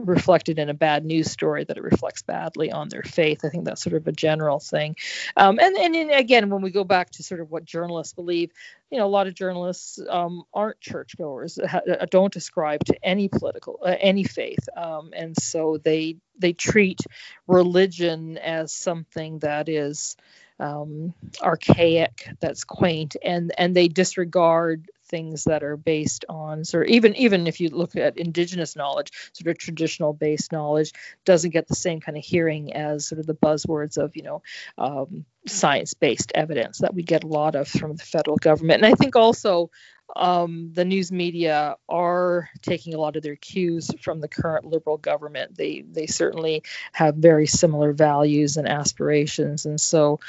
reflected 0.00 0.58
in 0.58 0.68
a 0.68 0.74
bad 0.74 1.04
news 1.04 1.30
story 1.30 1.64
that 1.64 1.76
it 1.76 1.82
reflects 1.82 2.22
badly 2.22 2.70
on 2.70 2.88
their 2.88 3.02
faith. 3.02 3.44
I 3.44 3.48
think 3.48 3.64
that's 3.64 3.82
sort 3.82 3.94
of 3.94 4.06
a 4.06 4.12
general 4.12 4.58
thing. 4.58 4.96
Um, 5.36 5.58
and 5.60 5.76
and 5.76 6.10
again, 6.10 6.50
when 6.50 6.62
we 6.62 6.70
go 6.70 6.84
back 6.84 7.10
to 7.12 7.22
sort 7.22 7.40
of 7.40 7.50
what 7.50 7.64
journalists 7.64 8.12
believe, 8.14 8.50
you 8.90 8.98
know, 8.98 9.06
a 9.06 9.08
lot 9.08 9.26
of 9.26 9.34
journalists 9.34 10.00
um, 10.08 10.42
aren't 10.52 10.80
churchgoers, 10.80 11.58
ha- 11.66 11.80
uh, 11.90 12.06
don't 12.10 12.36
ascribe 12.36 12.84
to 12.84 12.96
any 13.02 13.28
political, 13.28 13.78
uh, 13.82 13.96
any 14.00 14.24
faith, 14.24 14.68
um, 14.76 15.10
and 15.14 15.36
so 15.36 15.78
they 15.82 16.16
they 16.38 16.52
treat 16.52 17.00
religion 17.46 18.38
as 18.38 18.72
something 18.72 19.38
that 19.40 19.68
is 19.68 20.16
um, 20.58 21.14
archaic, 21.40 22.28
that's 22.40 22.64
quaint, 22.64 23.16
and 23.22 23.52
and 23.58 23.74
they 23.74 23.88
disregard 23.88 24.90
things 25.12 25.44
that 25.44 25.62
are 25.62 25.76
based 25.76 26.24
on 26.28 26.64
sort 26.64 26.88
of 26.88 26.90
even 26.90 27.14
even 27.14 27.46
if 27.46 27.60
you 27.60 27.68
look 27.68 27.94
at 27.94 28.16
indigenous 28.16 28.74
knowledge, 28.74 29.12
sort 29.34 29.48
of 29.48 29.58
traditional 29.58 30.12
based 30.12 30.50
knowledge 30.50 30.92
doesn't 31.24 31.50
get 31.50 31.68
the 31.68 31.76
same 31.76 32.00
kind 32.00 32.18
of 32.18 32.24
hearing 32.24 32.72
as 32.72 33.06
sort 33.06 33.20
of 33.20 33.26
the 33.26 33.34
buzzwords 33.34 33.98
of 33.98 34.16
you 34.16 34.22
know 34.22 34.42
um, 34.78 35.24
science 35.46 35.94
based 35.94 36.32
evidence 36.34 36.78
that 36.78 36.94
we 36.94 37.02
get 37.02 37.24
a 37.24 37.28
lot 37.28 37.54
of 37.54 37.68
from 37.68 37.94
the 37.94 38.04
federal 38.04 38.36
government. 38.36 38.82
And 38.82 38.92
I 38.92 38.96
think 38.96 39.14
also 39.14 39.70
um, 40.16 40.70
the 40.72 40.84
news 40.84 41.12
media 41.12 41.76
are 41.88 42.48
taking 42.62 42.94
a 42.94 42.98
lot 42.98 43.16
of 43.16 43.22
their 43.22 43.36
cues 43.36 43.90
from 44.00 44.20
the 44.20 44.28
current 44.28 44.64
liberal 44.64 44.96
government. 44.96 45.56
They 45.56 45.82
they 45.82 46.06
certainly 46.06 46.62
have 46.92 47.16
very 47.16 47.46
similar 47.46 47.92
values 47.92 48.56
and 48.56 48.68
aspirations, 48.68 49.66
and 49.66 49.80
so 49.80 50.20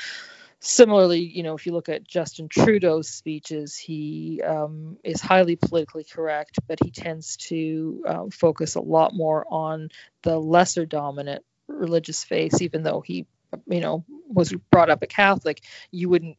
similarly, 0.64 1.20
you 1.20 1.44
know, 1.44 1.56
if 1.56 1.66
you 1.66 1.74
look 1.74 1.90
at 1.90 2.08
Justin 2.08 2.48
Trudeau's 2.48 3.10
speeches, 3.10 3.76
he 3.76 4.42
um, 4.42 4.98
is 5.04 5.22
highly 5.22 5.58
politically 5.58 6.06
correct, 6.06 6.58
but 6.68 6.80
he 6.82 6.90
tends 6.90 7.36
to 7.38 8.04
um, 8.08 8.30
focus 8.32 8.76
a 8.76 8.82
lot 8.82 9.14
more 9.14 9.46
on 9.50 9.90
the 10.24 10.40
lesser 10.40 10.86
dominant 10.86 11.44
religious 11.68 12.24
faiths, 12.24 12.62
even 12.62 12.82
though 12.82 13.02
he, 13.02 13.28
you 13.68 13.82
know, 13.82 14.06
was 14.28 14.54
brought 14.72 14.90
up 14.90 15.04
a 15.04 15.08
Catholic. 15.08 15.62
You 15.92 16.08
wouldn't 16.08 16.38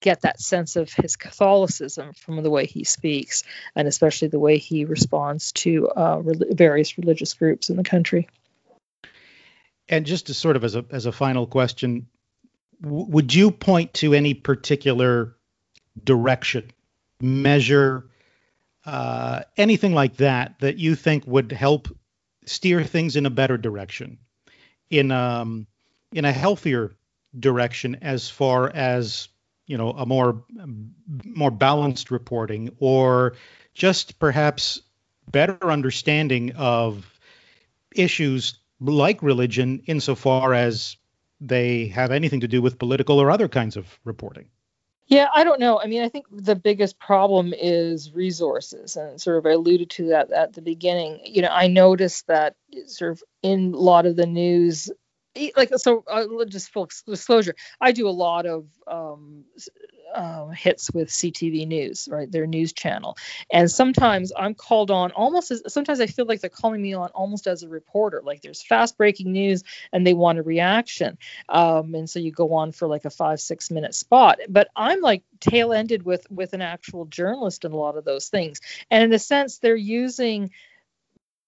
get 0.00 0.20
that 0.20 0.38
sense 0.38 0.76
of 0.76 0.92
his 0.92 1.16
Catholicism 1.16 2.12
from 2.12 2.42
the 2.42 2.50
way 2.50 2.66
he 2.66 2.84
speaks, 2.84 3.42
and 3.74 3.88
especially 3.88 4.28
the 4.28 4.38
way 4.38 4.58
he 4.58 4.84
responds 4.84 5.52
to 5.52 5.88
uh, 5.88 6.20
re- 6.22 6.50
various 6.50 6.98
religious 6.98 7.32
groups 7.32 7.70
in 7.70 7.76
the 7.76 7.84
country. 7.84 8.28
And 9.88 10.04
just 10.04 10.26
to 10.26 10.34
sort 10.34 10.56
of 10.56 10.64
as 10.64 10.76
a 10.76 10.84
as 10.90 11.06
a 11.06 11.12
final 11.12 11.46
question, 11.46 12.06
would 12.82 13.34
you 13.34 13.50
point 13.50 13.94
to 13.94 14.14
any 14.14 14.34
particular 14.34 15.36
direction, 16.02 16.70
measure, 17.20 18.08
uh, 18.84 19.42
anything 19.56 19.94
like 19.94 20.16
that 20.16 20.58
that 20.60 20.78
you 20.78 20.94
think 20.94 21.26
would 21.26 21.52
help 21.52 21.88
steer 22.44 22.82
things 22.82 23.16
in 23.16 23.26
a 23.26 23.30
better 23.30 23.56
direction, 23.56 24.18
in 24.90 25.10
um, 25.10 25.66
in 26.12 26.24
a 26.24 26.32
healthier 26.32 26.92
direction 27.38 27.96
as 28.02 28.28
far 28.28 28.68
as 28.68 29.28
you 29.66 29.78
know 29.78 29.90
a 29.90 30.04
more 30.04 30.44
more 31.24 31.50
balanced 31.50 32.10
reporting 32.10 32.70
or 32.78 33.34
just 33.74 34.18
perhaps 34.18 34.82
better 35.30 35.70
understanding 35.70 36.52
of 36.56 37.08
issues 37.94 38.58
like 38.80 39.22
religion 39.22 39.82
insofar 39.86 40.52
as 40.52 40.96
they 41.42 41.86
have 41.88 42.12
anything 42.12 42.40
to 42.40 42.48
do 42.48 42.62
with 42.62 42.78
political 42.78 43.18
or 43.18 43.30
other 43.30 43.48
kinds 43.48 43.76
of 43.76 43.98
reporting. 44.04 44.48
Yeah, 45.08 45.28
I 45.34 45.44
don't 45.44 45.60
know. 45.60 45.80
I 45.80 45.88
mean, 45.88 46.02
I 46.02 46.08
think 46.08 46.26
the 46.30 46.56
biggest 46.56 46.98
problem 46.98 47.52
is 47.52 48.12
resources, 48.14 48.96
and 48.96 49.20
sort 49.20 49.36
of 49.36 49.46
I 49.46 49.50
alluded 49.50 49.90
to 49.90 50.08
that 50.08 50.32
at 50.32 50.54
the 50.54 50.62
beginning. 50.62 51.20
You 51.24 51.42
know, 51.42 51.50
I 51.50 51.66
noticed 51.66 52.28
that 52.28 52.54
sort 52.86 53.12
of 53.12 53.22
in 53.42 53.74
a 53.74 53.76
lot 53.76 54.06
of 54.06 54.16
the 54.16 54.26
news, 54.26 54.90
like 55.56 55.70
so, 55.76 56.04
uh, 56.08 56.44
just 56.46 56.72
full 56.72 56.88
disclosure, 57.06 57.54
I 57.80 57.92
do 57.92 58.08
a 58.08 58.10
lot 58.10 58.46
of 58.46 58.66
um, 58.86 59.44
um, 60.14 60.52
hits 60.52 60.90
with 60.92 61.08
CTV 61.08 61.66
News, 61.66 62.08
right? 62.10 62.30
Their 62.30 62.46
news 62.46 62.72
channel. 62.72 63.16
And 63.50 63.70
sometimes 63.70 64.32
I'm 64.36 64.54
called 64.54 64.90
on 64.90 65.12
almost 65.12 65.50
as 65.50 65.62
sometimes 65.72 66.00
I 66.00 66.06
feel 66.06 66.26
like 66.26 66.40
they're 66.40 66.50
calling 66.50 66.82
me 66.82 66.94
on 66.94 67.10
almost 67.10 67.46
as 67.46 67.62
a 67.62 67.68
reporter. 67.68 68.22
Like 68.24 68.42
there's 68.42 68.62
fast 68.62 68.96
breaking 68.96 69.32
news 69.32 69.64
and 69.92 70.06
they 70.06 70.14
want 70.14 70.38
a 70.38 70.42
reaction. 70.42 71.18
Um, 71.48 71.94
and 71.94 72.08
so 72.08 72.18
you 72.18 72.32
go 72.32 72.54
on 72.54 72.72
for 72.72 72.88
like 72.88 73.04
a 73.04 73.10
five, 73.10 73.40
six 73.40 73.70
minute 73.70 73.94
spot. 73.94 74.38
But 74.48 74.68
I'm 74.76 75.00
like 75.00 75.22
tail 75.40 75.72
ended 75.72 76.04
with 76.04 76.30
with 76.30 76.52
an 76.52 76.62
actual 76.62 77.04
journalist 77.04 77.64
in 77.64 77.72
a 77.72 77.76
lot 77.76 77.96
of 77.96 78.04
those 78.04 78.28
things. 78.28 78.60
And 78.90 79.04
in 79.04 79.12
a 79.12 79.18
sense, 79.18 79.58
they're 79.58 79.76
using 79.76 80.50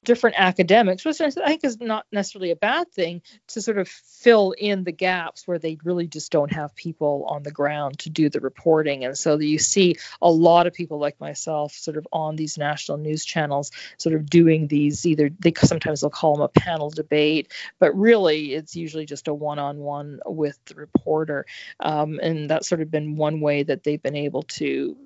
different 0.05 0.37
academics, 0.39 1.05
which 1.05 1.21
I 1.21 1.31
think 1.31 1.65
is 1.65 1.81
not 1.81 2.07
necessarily 2.13 2.51
a 2.51 2.57
bad 2.57 2.91
thing, 2.93 3.23
to 3.49 3.61
sort 3.61 3.79
of 3.79 3.89
fill 3.89 4.53
in 4.53 4.85
the 4.85 4.93
gaps 4.93 5.47
where 5.47 5.59
they 5.59 5.79
really 5.85 6.07
just 6.07 6.31
don't 6.31 6.53
have 6.53 6.75
people 6.75 7.27
on 7.29 7.43
the 7.43 7.51
ground 7.51 7.99
to 8.01 8.11
do 8.11 8.29
the 8.29 8.41
reporting. 8.41 9.05
And 9.05 9.17
so 9.17 9.39
you 9.39 9.59
see 9.59 9.97
a 10.21 10.31
lot 10.31 10.67
of 10.67 10.73
people 10.73 10.99
like 10.99 11.21
myself 11.21 11.73
sort 11.73 11.97
of 11.97 12.07
on 12.13 12.37
these 12.37 12.59
national 12.59 12.99
news 12.99 13.25
channels, 13.25 13.71
sort 13.99 14.15
of 14.15 14.29
doing 14.29 14.69
these 14.69 15.07
either 15.07 15.31
they 15.41 15.53
sometimes 15.57 16.01
they'll 16.01 16.11
call 16.11 16.37
them 16.37 16.43
a 16.43 16.49
panel 16.49 16.91
debate, 16.91 17.53
but 17.79 17.97
really 17.97 18.55
it's 18.55 18.77
usually 18.77 19.07
just 19.07 19.29
a 19.29 19.35
one 19.35 19.59
on 19.59 19.79
one 19.79 20.21
with 20.27 20.59
the 20.67 20.75
reporter. 20.75 21.47
Um, 21.81 22.21
and 22.23 22.49
that's 22.49 22.69
sort 22.69 22.81
of 22.81 22.91
been 22.91 23.17
one 23.17 23.41
way 23.41 23.63
that 23.63 23.83
they've 23.83 24.03
been 24.03 24.17
able 24.17 24.43
to 24.43 24.97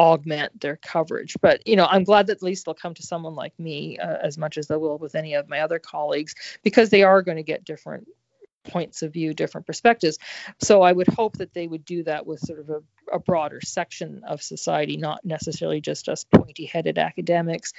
augment 0.00 0.60
their 0.60 0.76
coverage. 0.76 1.36
But 1.40 1.66
you 1.66 1.76
know, 1.76 1.86
I'm 1.86 2.04
glad 2.04 2.28
that 2.28 2.38
at 2.38 2.42
least 2.42 2.64
they'll 2.64 2.74
come 2.74 2.94
to 2.94 3.02
someone 3.02 3.34
like 3.34 3.58
me 3.58 3.98
uh, 3.98 4.18
as 4.22 4.38
much 4.38 4.58
as 4.58 4.68
they 4.68 4.76
will 4.76 4.98
with 4.98 5.14
any 5.14 5.34
of 5.34 5.48
my 5.48 5.60
other 5.60 5.78
colleagues 5.78 6.34
because 6.62 6.90
they 6.90 7.02
are 7.02 7.22
going 7.22 7.36
to 7.36 7.42
get 7.42 7.64
different 7.64 8.08
points 8.64 9.02
of 9.02 9.12
view, 9.12 9.34
different 9.34 9.66
perspectives. 9.66 10.18
So 10.60 10.82
I 10.82 10.92
would 10.92 11.08
hope 11.08 11.38
that 11.38 11.54
they 11.54 11.66
would 11.66 11.84
do 11.84 12.04
that 12.04 12.26
with 12.26 12.40
sort 12.40 12.60
of 12.60 12.70
a, 12.70 12.82
a 13.12 13.18
broader 13.18 13.60
section 13.60 14.22
of 14.24 14.42
society, 14.42 14.96
not 14.96 15.24
necessarily 15.24 15.80
just 15.80 16.08
us 16.08 16.24
pointy 16.24 16.64
headed 16.64 16.98
academics, 16.98 17.72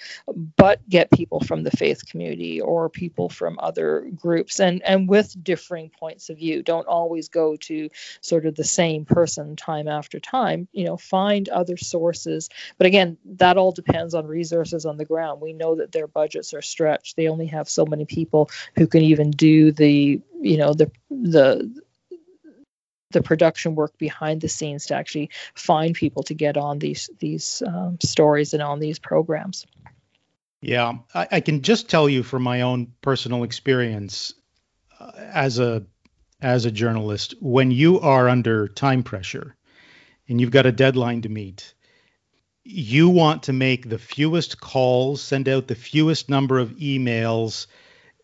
but 0.58 0.88
get 0.88 1.12
people 1.12 1.40
from 1.40 1.64
the 1.64 1.72
faith 1.72 2.06
community 2.06 2.62
or 2.62 2.90
people 2.90 3.30
from 3.30 3.60
other 3.60 4.10
groups 4.16 4.60
and, 4.60 4.82
and 4.84 5.08
with 5.08 5.36
differing 5.44 5.90
points 5.90 6.30
of 6.30 6.38
view. 6.38 6.64
Don't 6.64 6.88
always 6.88 7.30
go 7.30 7.56
to 7.58 7.90
sort 8.22 8.46
of 8.46 8.56
the 8.56 8.64
same 8.64 9.06
person 9.06 9.56
time 9.56 9.88
after 9.88 10.20
time. 10.20 10.68
You 10.72 10.86
know, 10.86 10.98
find 10.98 11.50
other 11.50 11.78
sources. 11.78 12.50
But 12.78 12.88
again, 12.88 13.18
that 13.26 13.58
all 13.58 13.72
depends 13.72 14.14
on 14.14 14.26
resources 14.28 14.86
on 14.86 14.98
the 14.98 15.06
ground. 15.06 15.42
We 15.42 15.54
know 15.54 15.76
that 15.76 15.92
their 15.92 16.08
budgets 16.08 16.54
are 16.54 16.62
stretched. 16.62 17.16
They 17.16 17.28
only 17.28 17.48
have 17.48 17.70
so 17.70 17.86
many 17.86 18.06
people 18.06 18.50
who 18.76 18.88
can 18.88 19.04
even 19.04 19.32
do 19.32 19.72
the 19.72 20.22
you 20.42 20.58
know 20.58 20.74
the 20.74 20.92
the 21.10 21.82
the 23.12 23.22
production 23.22 23.76
work 23.76 23.98
behind 23.98 24.42
the 24.42 24.50
scenes 24.50 24.88
to 24.88 24.96
actually 24.96 25.30
find 25.56 25.96
people 25.96 26.24
to 26.24 26.34
get 26.34 26.58
on 26.58 26.80
these 26.80 27.10
these 27.20 27.64
um, 27.66 27.98
stories 28.02 28.54
and 28.54 28.62
on 28.62 28.80
these 28.80 29.00
programs. 29.00 29.66
Yeah, 30.62 30.94
I, 31.14 31.28
I 31.32 31.40
can 31.40 31.62
just 31.62 31.90
tell 31.90 32.10
you 32.10 32.24
from 32.24 32.44
my 32.44 32.62
own 32.62 32.94
personal 33.02 33.44
experience 33.44 34.34
uh, 35.00 35.12
as 35.16 35.60
a 35.60 35.86
as 36.42 36.66
a 36.66 36.72
journalist, 36.72 37.36
when 37.42 37.72
you 37.72 38.00
are 38.00 38.30
under 38.30 38.68
time 38.68 39.04
pressure 39.04 39.56
and 40.28 40.40
you've 40.40 40.52
got 40.52 40.66
a 40.66 40.72
deadline 40.72 41.22
to 41.24 41.30
meet, 41.30 41.74
you 42.64 43.10
want 43.10 43.44
to 43.44 43.54
make 43.54 43.90
the 43.90 43.98
fewest 43.98 44.62
calls, 44.62 45.22
send 45.22 45.50
out 45.50 45.68
the 45.68 45.76
fewest 45.76 46.30
number 46.30 46.60
of 46.60 46.72
emails 46.78 47.68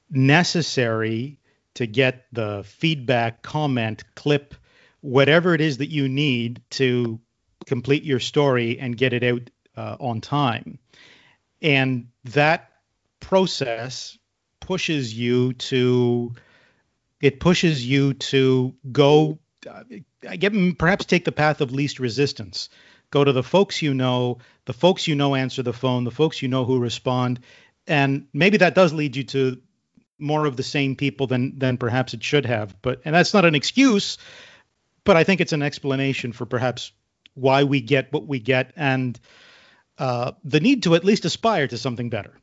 necessary 0.10 1.40
to 1.74 1.86
get 1.88 2.26
the 2.32 2.64
feedback, 2.66 3.42
comment, 3.42 4.04
clip, 4.16 4.56
whatever 5.06 5.54
it 5.54 5.62
is 5.62 5.78
that 5.78 5.92
you 5.92 6.10
need 6.10 6.62
to 6.72 7.20
complete 7.68 8.04
your 8.04 8.20
story 8.20 8.80
and 8.80 8.98
get 8.98 9.14
it 9.14 9.24
out 9.24 9.50
uh, 9.78 9.98
on 10.00 10.20
time. 10.20 10.80
And 11.62 12.08
that 12.26 12.72
process 13.20 14.18
pushes 14.60 15.14
you 15.14 15.54
to 15.54 16.34
it 17.22 17.40
pushes 17.40 17.86
you 17.86 18.14
to 18.14 18.76
go 18.92 19.38
uh, 19.70 19.84
I 20.28 20.38
get 20.38 20.54
perhaps 20.78 21.06
take 21.06 21.26
the 21.26 21.32
path 21.32 21.62
of 21.62 21.72
least 21.72 22.00
resistance. 22.00 22.70
Go 23.12 23.24
to 23.24 23.32
the 23.32 23.44
folks 23.44 23.82
you 23.82 23.94
know, 23.94 24.40
the 24.66 24.74
folks 24.74 25.08
you 25.08 25.16
know 25.16 25.36
answer 25.36 25.62
the 25.62 25.74
phone, 25.74 26.04
the 26.04 26.12
folks 26.12 26.42
you 26.42 26.48
know 26.48 26.66
who 26.66 26.80
respond, 26.80 27.40
and 27.88 28.28
maybe 28.34 28.58
that 28.58 28.76
does 28.76 28.92
lead 28.92 29.16
you 29.16 29.24
to 29.26 29.62
more 30.18 30.46
of 30.46 30.58
the 30.58 30.64
same 30.64 30.96
people 30.96 31.28
than 31.28 31.60
than 31.60 31.78
perhaps 31.78 32.14
it 32.14 32.24
should 32.24 32.46
have. 32.46 32.76
But 32.82 33.02
and 33.06 33.14
that's 33.14 33.34
not 33.34 33.46
an 33.46 33.56
excuse, 33.56 34.18
but 35.06 35.16
I 35.16 35.24
think 35.24 35.40
it's 35.40 35.54
an 35.54 35.62
explanation 35.62 36.34
for 36.34 36.46
perhaps 36.46 36.92
why 37.36 37.64
we 37.64 37.80
get 37.80 38.12
what 38.12 38.28
we 38.28 38.40
get 38.40 38.74
and 38.76 39.20
uh, 39.98 40.34
the 40.44 40.60
need 40.60 40.84
to 40.84 40.96
at 40.96 41.06
least 41.06 41.24
aspire 41.24 41.68
to 41.68 41.78
something 41.78 42.10
better. 42.10 42.34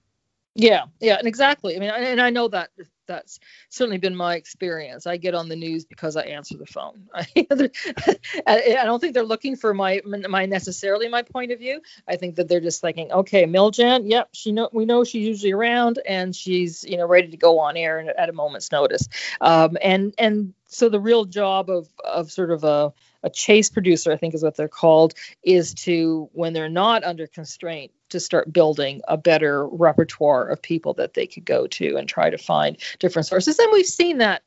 Yeah, 0.55 0.85
yeah, 1.01 1.17
and 1.19 1.27
exactly. 1.27 1.77
I 1.77 1.79
mean, 1.79 1.91
and 1.91 2.21
I 2.21 2.31
know 2.31 2.49
that 2.49 2.71
that's 3.07 3.41
certainly 3.69 3.99
been 3.99 4.15
my 4.15 4.37
experience. 4.37 5.07
I 5.07 5.17
get 5.17 5.35
on 5.35 5.49
the 5.49 5.57
news 5.57 5.85
because 5.85 6.15
I 6.15 6.23
answer 6.23 6.57
the 6.57 6.67
phone. 6.67 7.09
I, 7.15 8.85
don't 8.85 9.01
think 9.01 9.15
they're 9.15 9.23
looking 9.23 9.57
for 9.57 9.73
my 9.73 10.01
my 10.05 10.47
necessarily 10.47 11.09
my 11.09 11.23
point 11.23 11.53
of 11.53 11.59
view. 11.59 11.81
I 12.07 12.17
think 12.17 12.37
that 12.37 12.49
they're 12.49 12.61
just 12.61 12.81
thinking, 12.81 13.11
okay, 13.13 13.45
Miljan, 13.45 14.09
yep, 14.09 14.29
she 14.33 14.53
know 14.53 14.69
we 14.73 14.85
know 14.85 15.05
she's 15.05 15.27
usually 15.27 15.53
around 15.53 16.01
and 16.07 16.37
she's 16.37 16.85
you 16.85 16.99
know 16.99 17.07
ready 17.07 17.29
to 17.29 17.37
go 17.37 17.59
on 17.59 17.77
air 17.77 18.13
at 18.19 18.29
a 18.29 18.33
moment's 18.33 18.71
notice. 18.71 19.09
Um, 19.41 19.79
and 19.83 20.15
and 20.19 20.55
so 20.73 20.89
the 20.89 21.01
real 21.01 21.25
job 21.25 21.71
of 21.71 21.89
of 22.05 22.31
sort 22.31 22.51
of 22.51 22.65
a 22.65 22.93
a 23.23 23.31
chase 23.31 23.71
producer, 23.71 24.11
I 24.11 24.17
think 24.17 24.35
is 24.35 24.43
what 24.43 24.57
they're 24.57 24.69
called, 24.69 25.15
is 25.43 25.75
to 25.75 26.29
when 26.33 26.53
they're 26.53 26.69
not 26.69 27.05
under 27.05 27.27
constraint 27.27 27.93
to 28.09 28.19
start 28.19 28.53
building 28.53 29.01
a 29.07 29.17
better 29.17 29.67
repertoire 29.67 30.49
of 30.49 30.61
people 30.61 30.95
that 30.95 31.15
they 31.15 31.27
could 31.27 31.45
go 31.45 31.67
to 31.69 31.97
and 31.97 32.09
try 32.09 32.31
to 32.31 32.39
find 32.39 32.79
different 32.99 33.27
sources. 33.27 33.59
And 33.59 33.73
we've 33.73 33.87
seen 33.87 34.19
that 34.19 34.43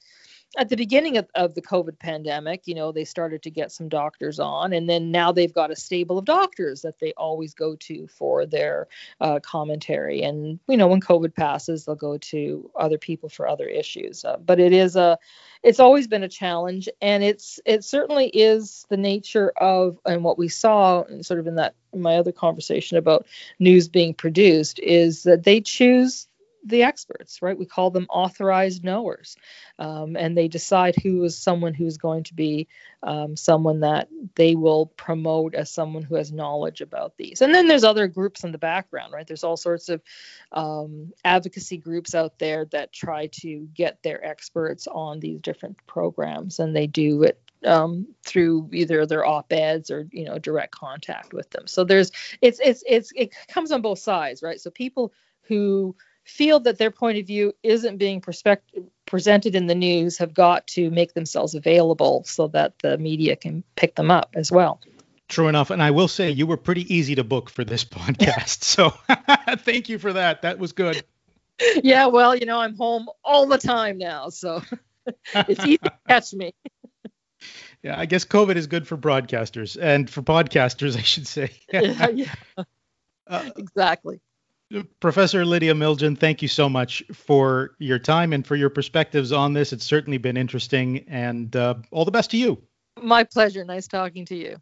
at 0.58 0.70
the 0.70 0.76
beginning 0.76 1.18
of, 1.18 1.28
of, 1.36 1.56
the 1.56 1.62
COVID 1.62 2.00
pandemic, 2.00 2.64
you 2.66 2.76
know, 2.76 2.92
they 2.92 3.06
started 3.06 3.44
to 3.44 3.50
get 3.50 3.72
some 3.72 3.90
doctors 3.90 4.40
on, 4.40 4.74
and 4.74 4.90
then 4.90 5.12
now 5.12 5.32
they've 5.32 5.54
got 5.54 5.72
a 5.72 5.76
stable 5.76 6.18
of 6.18 6.26
doctors 6.26 6.82
that 6.82 7.00
they 7.00 7.14
always 7.14 7.54
go 7.54 7.76
to 7.76 8.08
for 8.08 8.46
their 8.46 8.88
uh, 9.22 9.40
commentary. 9.40 10.22
And 10.22 10.60
you 10.68 10.78
know, 10.78 10.88
when 10.88 11.02
COVID 11.02 11.36
passes, 11.36 11.86
they'll 11.86 11.96
go 11.96 12.18
to 12.18 12.70
other 12.76 12.98
people 12.98 13.30
for 13.30 13.48
other 13.48 13.68
issues. 13.68 14.26
Uh, 14.26 14.38
but 14.38 14.60
it 14.60 14.74
is 14.74 14.96
a, 14.96 15.18
it's 15.64 15.80
always 15.80 16.08
been 16.08 16.24
a 16.24 16.30
challenge, 16.30 16.90
and 17.02 17.24
it's 17.24 17.60
it 17.66 17.84
certainly 17.84 18.28
is 18.28 18.86
the 18.90 18.98
nature 18.98 19.52
of 19.58 19.98
and 20.06 20.24
what 20.24 20.38
we 20.38 20.48
saw, 20.48 21.04
sort 21.22 21.40
of 21.40 21.48
in 21.48 21.56
that 21.56 21.76
in 21.94 22.02
my 22.02 22.18
other 22.18 22.32
conversation 22.32 22.98
about 22.98 23.26
news 23.60 23.88
being 23.88 24.14
produced, 24.14 24.80
is 24.80 25.24
that 25.24 25.44
they 25.44 25.62
choose 25.62 26.28
the 26.66 26.84
experts, 26.84 27.42
right? 27.42 27.58
We 27.58 27.66
call 27.66 27.92
them 27.92 28.08
authorized 28.10 28.84
knowers. 28.84 29.38
Um, 29.78 30.18
and 30.18 30.36
they 30.36 30.48
decide 30.48 30.96
who 31.02 31.24
is 31.24 31.38
someone 31.38 31.74
who's 31.74 31.98
going 31.98 32.24
to 32.24 32.34
be 32.34 32.68
um, 33.04 33.38
someone 33.38 33.82
that 33.82 34.10
they 34.36 34.56
will 34.56 34.88
promote 34.88 35.54
as 35.54 35.70
someone 35.70 36.02
who 36.02 36.16
has 36.16 36.32
knowledge 36.32 36.82
about 36.82 37.18
these. 37.18 37.42
And 37.42 37.54
then 37.54 37.68
there's 37.68 37.84
other 37.84 38.08
groups 38.08 38.44
in 38.44 38.52
the 38.52 38.58
background, 38.58 39.14
right? 39.14 39.28
There's 39.28 39.44
all 39.44 39.58
sorts 39.58 39.90
of 39.90 40.02
um, 40.52 41.14
advocacy 41.24 41.78
groups 41.78 42.16
out 42.16 42.40
there 42.40 42.66
that 42.66 42.92
try 42.92 43.28
to 43.42 43.68
get 43.74 44.02
their 44.02 44.26
experts 44.26 44.88
on 44.88 45.20
these 45.20 45.40
different 45.42 45.78
programs, 45.86 46.60
and 46.60 46.76
they 46.76 46.88
do 46.88 47.24
it 47.24 47.40
um, 47.64 48.08
through 48.24 48.70
either 48.74 49.06
their 49.06 49.26
op-eds 49.26 49.92
or 49.92 50.08
you 50.12 50.26
know 50.26 50.40
direct 50.40 50.74
contact 50.74 51.34
with 51.34 51.50
them. 51.52 51.68
So 51.68 51.84
there's 51.84 52.12
it's 52.42 52.60
it's 52.64 52.84
it's 52.88 53.12
it 53.16 53.34
comes 53.48 53.72
on 53.72 53.82
both 53.82 54.00
sides, 54.00 54.42
right? 54.42 54.60
So 54.60 54.70
people 54.72 55.14
who 55.44 55.96
feel 56.26 56.60
that 56.62 56.78
their 56.78 56.92
point 56.92 57.18
of 57.20 57.28
view 57.28 57.54
isn't 57.64 57.98
being 57.98 58.22
presented 59.06 59.56
in 59.56 59.68
the 59.68 59.76
news 59.76 60.18
have 60.18 60.34
got 60.34 60.68
to 60.68 60.90
make 60.90 61.14
themselves 61.14 61.56
available 61.56 62.24
so 62.26 62.48
that 62.48 62.78
the 62.80 62.98
media 62.98 63.36
can 63.36 63.64
pick 63.76 63.96
them 63.96 64.12
up 64.12 64.32
as 64.36 64.52
well. 64.52 64.82
True 65.28 65.48
enough. 65.48 65.70
And 65.70 65.82
I 65.82 65.92
will 65.92 66.08
say 66.08 66.32
you 66.32 66.48
were 66.48 66.58
pretty 66.58 66.94
easy 66.94 67.16
to 67.16 67.24
book 67.24 67.50
for 67.50 67.64
this 67.64 67.86
podcast. 67.86 68.64
so 68.64 68.90
thank 69.60 69.88
you 69.88 70.00
for 70.00 70.14
that. 70.14 70.42
That 70.42 70.60
was 70.60 70.74
good. 70.74 71.04
Yeah, 71.82 72.08
well, 72.08 72.36
you 72.36 72.46
know, 72.46 72.60
I'm 72.60 72.76
home 72.76 73.08
all 73.24 73.48
the 73.48 73.58
time 73.58 73.98
now. 73.98 74.28
So 74.28 74.62
it's 75.34 75.62
easy 75.62 75.78
to 75.78 75.94
catch 76.06 76.34
me. 76.34 76.54
Yeah, 77.82 77.98
I 77.98 78.08
guess 78.08 78.26
COVID 78.26 78.58
is 78.58 78.68
good 78.68 78.86
for 78.86 78.98
broadcasters 78.98 79.82
and 79.82 80.10
for 80.10 80.22
podcasters, 80.22 80.98
I 80.98 81.02
should 81.02 81.28
say. 81.28 81.52
yeah, 81.72 82.10
yeah. 82.10 82.34
Uh, 83.26 83.50
exactly. 83.56 84.20
Professor 85.00 85.46
Lydia 85.46 85.74
Miljan, 85.76 86.18
thank 86.18 86.42
you 86.42 86.48
so 86.48 86.68
much 86.68 87.04
for 87.14 87.76
your 87.78 88.00
time 88.00 88.34
and 88.34 88.46
for 88.46 88.56
your 88.56 88.70
perspectives 88.70 89.32
on 89.32 89.54
this. 89.54 89.72
It's 89.72 89.86
certainly 89.86 90.18
been 90.18 90.38
interesting, 90.38 91.06
and 91.08 91.56
uh, 91.56 91.76
all 91.92 92.04
the 92.04 92.12
best 92.12 92.32
to 92.32 92.38
you. 92.38 92.62
My 93.02 93.24
pleasure. 93.24 93.64
Nice 93.64 93.88
talking 93.88 94.26
to 94.26 94.36
you. 94.36 94.58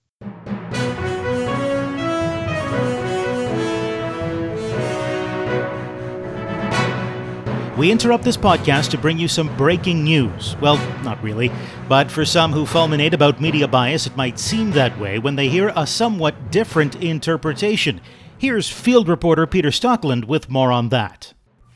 We 7.78 7.92
interrupt 7.92 8.24
this 8.24 8.38
podcast 8.38 8.92
to 8.92 9.00
bring 9.00 9.18
you 9.18 9.28
some 9.28 9.56
breaking 9.58 10.04
news. 10.04 10.56
Well, 10.62 10.78
not 11.04 11.22
really, 11.24 11.52
but 11.90 12.12
for 12.12 12.24
some 12.24 12.52
who 12.52 12.66
fulminate 12.66 13.14
about 13.14 13.42
media 13.42 13.68
bias, 13.68 14.06
it 14.06 14.16
might 14.16 14.38
seem 14.38 14.72
that 14.72 15.00
way 15.00 15.18
when 15.18 15.36
they 15.36 15.50
hear 15.50 15.74
a 15.76 15.88
somewhat 15.88 16.52
different 16.52 16.96
interpretation. 16.98 18.00
Here's 18.38 18.70
field 18.70 19.08
reporter 19.08 19.48
Peter 19.48 19.70
Stockland 19.70 20.26
with 20.26 20.50
more 20.50 20.72
on 20.72 20.90
that. 20.90 21.34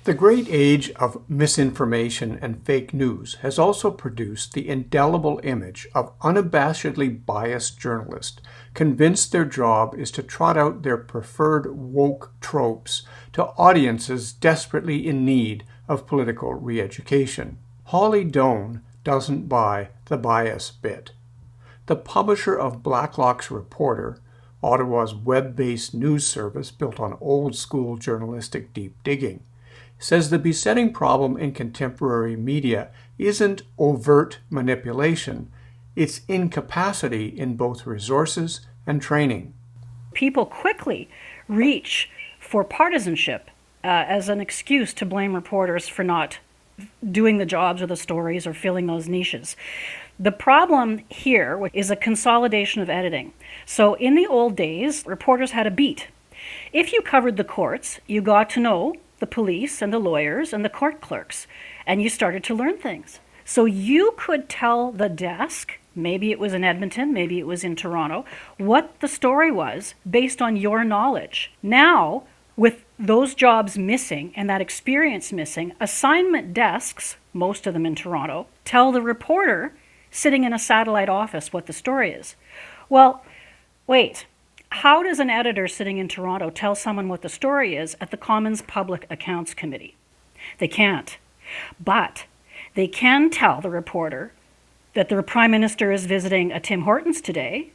The 0.07 0.13
great 0.13 0.47
age 0.49 0.89
of 0.91 1.21
misinformation 1.29 2.39
and 2.41 2.65
fake 2.65 2.93
news 2.93 3.35
has 3.41 3.59
also 3.59 3.91
produced 3.91 4.53
the 4.53 4.69
indelible 4.69 5.41
image 5.43 5.85
of 5.93 6.17
unabashedly 6.19 7.25
biased 7.25 7.77
journalists 7.77 8.41
convinced 8.73 9.33
their 9.33 9.43
job 9.43 9.93
is 9.95 10.09
to 10.11 10.23
trot 10.23 10.55
out 10.55 10.83
their 10.83 10.95
preferred 10.95 11.75
woke 11.75 12.31
tropes 12.39 13.03
to 13.33 13.47
audiences 13.57 14.31
desperately 14.31 15.05
in 15.05 15.25
need 15.25 15.65
of 15.89 16.07
political 16.07 16.53
re 16.53 16.79
education. 16.79 17.57
Holly 17.87 18.23
Doan 18.23 18.83
doesn't 19.03 19.49
buy 19.49 19.89
the 20.05 20.17
bias 20.17 20.71
bit. 20.71 21.11
The 21.87 21.97
publisher 21.97 22.57
of 22.57 22.81
Blacklock's 22.81 23.51
Reporter 23.51 24.21
Ottawa's 24.63 25.13
web 25.13 25.55
based 25.55 25.93
news 25.93 26.25
service 26.25 26.71
built 26.71 26.99
on 26.99 27.17
old 27.21 27.55
school 27.55 27.97
journalistic 27.97 28.73
deep 28.73 28.95
digging, 29.03 29.41
says 29.99 30.29
the 30.29 30.39
besetting 30.39 30.93
problem 30.93 31.37
in 31.37 31.51
contemporary 31.51 32.35
media 32.35 32.89
isn't 33.17 33.63
overt 33.77 34.39
manipulation, 34.49 35.51
it's 35.95 36.21
incapacity 36.27 37.27
in 37.27 37.55
both 37.55 37.85
resources 37.85 38.61
and 38.85 39.01
training. 39.01 39.53
People 40.13 40.45
quickly 40.45 41.09
reach 41.47 42.09
for 42.39 42.63
partisanship 42.63 43.49
uh, 43.83 44.05
as 44.07 44.29
an 44.29 44.39
excuse 44.39 44.93
to 44.93 45.05
blame 45.05 45.33
reporters 45.33 45.87
for 45.87 46.03
not 46.03 46.39
doing 47.11 47.37
the 47.37 47.45
jobs 47.45 47.81
or 47.81 47.87
the 47.87 47.95
stories 47.95 48.45
or 48.45 48.53
filling 48.53 48.85
those 48.85 49.07
niches. 49.07 49.55
The 50.19 50.31
problem 50.31 51.01
here 51.09 51.69
is 51.73 51.91
a 51.91 51.95
consolidation 51.95 52.81
of 52.81 52.89
editing. 52.89 53.33
So 53.67 53.93
in 53.93 54.15
the 54.15 54.25
old 54.25 54.55
days, 54.55 55.05
reporters 55.05 55.51
had 55.51 55.67
a 55.67 55.71
beat. 55.71 56.07
If 56.73 56.91
you 56.91 57.01
covered 57.01 57.37
the 57.37 57.43
courts, 57.43 57.99
you 58.07 58.21
got 58.21 58.49
to 58.51 58.59
know 58.59 58.95
the 59.19 59.27
police 59.27 59.79
and 59.79 59.93
the 59.93 59.99
lawyers 59.99 60.53
and 60.53 60.65
the 60.65 60.69
court 60.69 61.01
clerks, 61.01 61.45
and 61.85 62.01
you 62.01 62.09
started 62.09 62.43
to 62.45 62.55
learn 62.55 62.77
things. 62.77 63.19
So 63.45 63.65
you 63.65 64.15
could 64.17 64.49
tell 64.49 64.91
the 64.91 65.07
desk, 65.07 65.73
maybe 65.93 66.31
it 66.31 66.39
was 66.39 66.53
in 66.53 66.63
Edmonton, 66.63 67.13
maybe 67.13 67.37
it 67.37 67.47
was 67.47 67.63
in 67.63 67.75
Toronto, 67.75 68.25
what 68.57 68.99
the 69.01 69.07
story 69.07 69.51
was 69.51 69.93
based 70.09 70.41
on 70.41 70.57
your 70.57 70.83
knowledge. 70.83 71.51
Now, 71.61 72.23
with 72.55 72.83
those 72.97 73.35
jobs 73.35 73.77
missing 73.77 74.33
and 74.35 74.49
that 74.49 74.61
experience 74.61 75.31
missing, 75.31 75.73
assignment 75.79 76.55
desks, 76.55 77.17
most 77.33 77.67
of 77.67 77.75
them 77.75 77.85
in 77.85 77.93
Toronto, 77.93 78.47
tell 78.65 78.91
the 78.91 79.01
reporter 79.01 79.73
sitting 80.17 80.43
in 80.43 80.51
a 80.53 80.59
satellite 80.59 81.09
office 81.09 81.53
what 81.53 81.67
the 81.67 81.73
story 81.73 82.11
is. 82.11 82.35
Well, 82.89 83.23
wait, 83.85 84.25
How 84.69 85.01
does 85.01 85.19
an 85.19 85.29
editor 85.29 85.67
sitting 85.67 85.97
in 85.97 86.07
Toronto 86.07 86.49
tell 86.49 86.75
someone 86.75 87.07
what 87.07 87.21
the 87.21 87.29
story 87.29 87.75
is 87.75 87.95
at 88.01 88.11
the 88.11 88.17
Commons 88.17 88.61
Public 88.61 89.07
Accounts 89.09 89.53
Committee? 89.53 89.95
They 90.59 90.67
can't. 90.67 91.17
But 91.83 92.25
they 92.75 92.87
can 92.87 93.29
tell 93.29 93.61
the 93.61 93.69
reporter 93.69 94.33
that 94.93 95.09
the 95.09 95.23
Prime 95.23 95.51
Minister 95.51 95.91
is 95.91 96.05
visiting 96.05 96.51
a 96.51 96.59
Tim 96.59 96.81
Hortons 96.81 97.21
today. 97.21 97.71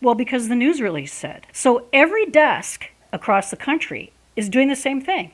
Well, 0.00 0.14
because 0.14 0.48
the 0.48 0.54
news 0.54 0.80
release 0.80 1.12
said. 1.12 1.46
So 1.52 1.86
every 1.92 2.26
desk 2.26 2.86
across 3.12 3.50
the 3.50 3.56
country 3.56 4.12
is 4.36 4.48
doing 4.48 4.68
the 4.68 4.76
same 4.76 5.00
thing. 5.00 5.30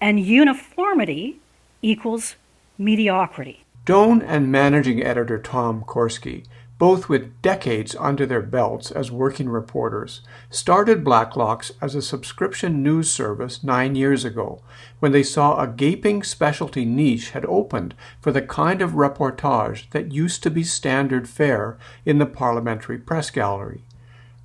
And 0.00 0.20
uniformity 0.20 1.38
equals 1.82 2.36
mediocrity. 2.78 3.64
Doan 3.86 4.20
and 4.20 4.52
managing 4.52 5.02
editor 5.02 5.38
Tom 5.38 5.82
Korski 5.82 6.44
both 6.78 7.08
with 7.08 7.40
decades 7.40 7.96
under 7.98 8.26
their 8.26 8.42
belts 8.42 8.90
as 8.90 9.10
working 9.10 9.48
reporters, 9.48 10.20
started 10.50 11.02
Blacklock's 11.02 11.72
as 11.80 11.94
a 11.94 12.02
subscription 12.02 12.82
news 12.82 13.10
service 13.10 13.64
nine 13.64 13.94
years 13.94 14.24
ago 14.24 14.60
when 15.00 15.12
they 15.12 15.22
saw 15.22 15.58
a 15.58 15.66
gaping 15.66 16.22
specialty 16.22 16.84
niche 16.84 17.30
had 17.30 17.46
opened 17.46 17.94
for 18.20 18.30
the 18.30 18.42
kind 18.42 18.82
of 18.82 18.92
reportage 18.92 19.88
that 19.90 20.12
used 20.12 20.42
to 20.42 20.50
be 20.50 20.62
standard 20.62 21.26
fare 21.28 21.78
in 22.04 22.18
the 22.18 22.26
parliamentary 22.26 22.98
press 22.98 23.30
gallery. 23.30 23.82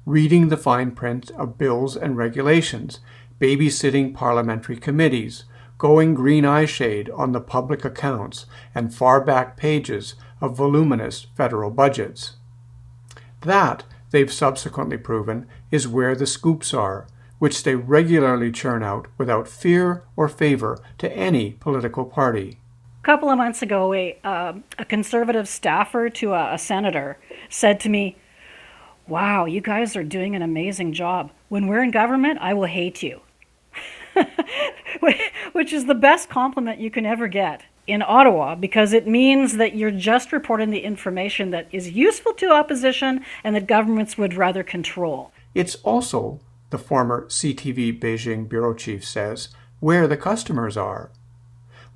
Reading 0.05 0.47
the 0.47 0.57
fine 0.57 0.91
print 0.91 1.31
of 1.31 1.57
bills 1.57 1.97
and 1.97 2.15
regulations, 2.15 3.01
babysitting 3.41 4.13
parliamentary 4.13 4.77
committees, 4.77 5.43
going 5.81 6.13
green 6.13 6.43
eyeshade 6.43 7.09
on 7.17 7.31
the 7.31 7.41
public 7.41 7.83
accounts 7.83 8.45
and 8.75 8.93
far 8.93 9.19
back 9.19 9.57
pages 9.57 10.13
of 10.39 10.55
voluminous 10.55 11.25
federal 11.35 11.71
budgets. 11.71 12.33
That, 13.41 13.83
they've 14.11 14.31
subsequently 14.31 14.99
proven, 14.99 15.47
is 15.71 15.87
where 15.87 16.13
the 16.13 16.27
scoops 16.27 16.71
are, 16.71 17.07
which 17.39 17.63
they 17.63 17.73
regularly 17.73 18.51
churn 18.51 18.83
out 18.83 19.07
without 19.17 19.47
fear 19.47 20.03
or 20.15 20.29
favor 20.29 20.77
to 20.99 21.11
any 21.17 21.53
political 21.53 22.05
party. 22.05 22.59
A 23.01 23.03
couple 23.03 23.31
of 23.31 23.39
months 23.39 23.63
ago, 23.63 23.91
a, 23.95 24.19
uh, 24.23 24.53
a 24.77 24.85
conservative 24.85 25.47
staffer 25.47 26.11
to 26.11 26.33
a, 26.33 26.53
a 26.53 26.59
senator 26.59 27.17
said 27.49 27.79
to 27.79 27.89
me, 27.89 28.17
Wow, 29.07 29.45
you 29.45 29.61
guys 29.61 29.95
are 29.95 30.03
doing 30.03 30.35
an 30.35 30.43
amazing 30.43 30.93
job. 30.93 31.31
When 31.49 31.65
we're 31.65 31.81
in 31.81 31.89
government, 31.89 32.37
I 32.39 32.53
will 32.53 32.65
hate 32.65 33.01
you. 33.01 33.21
Which 35.51 35.73
is 35.73 35.85
the 35.85 35.95
best 35.95 36.29
compliment 36.29 36.79
you 36.79 36.91
can 36.91 37.05
ever 37.05 37.27
get 37.27 37.63
in 37.87 38.01
Ottawa 38.01 38.55
because 38.55 38.93
it 38.93 39.07
means 39.07 39.57
that 39.57 39.75
you're 39.75 39.91
just 39.91 40.31
reporting 40.31 40.69
the 40.69 40.83
information 40.83 41.51
that 41.51 41.67
is 41.71 41.91
useful 41.91 42.33
to 42.33 42.51
opposition 42.51 43.25
and 43.43 43.55
that 43.55 43.67
governments 43.67 44.17
would 44.17 44.33
rather 44.33 44.63
control. 44.63 45.31
It's 45.53 45.75
also, 45.83 46.39
the 46.69 46.77
former 46.77 47.25
CTV 47.25 47.99
Beijing 47.99 48.47
bureau 48.47 48.73
chief 48.73 49.05
says, 49.05 49.49
where 49.79 50.07
the 50.07 50.17
customers 50.17 50.77
are. 50.77 51.11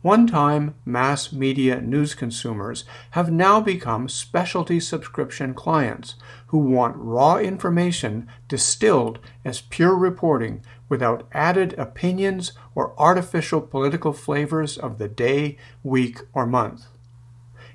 One 0.02 0.28
time 0.28 0.76
mass 0.86 1.32
media 1.32 1.82
news 1.82 2.14
consumers 2.14 2.84
have 3.12 3.32
now 3.32 3.60
become 3.60 4.08
specialty 4.08 4.80
subscription 4.80 5.54
clients 5.54 6.16
who 6.48 6.58
want 6.58 6.96
raw 6.98 7.38
information 7.38 8.28
distilled 8.48 9.20
as 9.44 9.62
pure 9.62 9.96
reporting 9.96 10.62
without 10.88 11.28
added 11.32 11.74
opinions 11.78 12.54
or 12.76 12.94
artificial 13.00 13.62
political 13.62 14.14
flavors 14.14 14.78
of 14.78 14.98
the 14.98 15.08
day, 15.08 15.58
week, 15.84 16.20
or 16.34 16.46
month. 16.46 16.86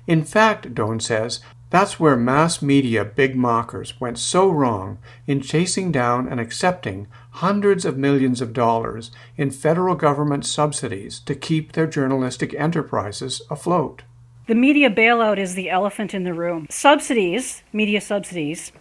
In 0.07 0.23
fact, 0.23 0.73
Doan 0.73 0.99
says, 0.99 1.41
that's 1.69 1.99
where 1.99 2.17
mass 2.17 2.61
media 2.61 3.05
big 3.05 3.33
mockers 3.33 3.99
went 3.99 4.19
so 4.19 4.49
wrong 4.49 4.97
in 5.25 5.39
chasing 5.39 5.89
down 5.89 6.27
and 6.27 6.37
accepting 6.37 7.07
hundreds 7.35 7.85
of 7.85 7.97
millions 7.97 8.41
of 8.41 8.51
dollars 8.51 9.09
in 9.37 9.51
federal 9.51 9.95
government 9.95 10.45
subsidies 10.45 11.21
to 11.21 11.33
keep 11.33 11.71
their 11.71 11.87
journalistic 11.87 12.53
enterprises 12.55 13.41
afloat. 13.49 14.03
The 14.47 14.55
media 14.55 14.89
bailout 14.89 15.37
is 15.37 15.53
the 15.53 15.69
elephant 15.69 16.13
in 16.13 16.23
the 16.23 16.33
room. 16.33 16.65
Subsidies, 16.69 17.61
media 17.71 18.01
subsidies, 18.01 18.71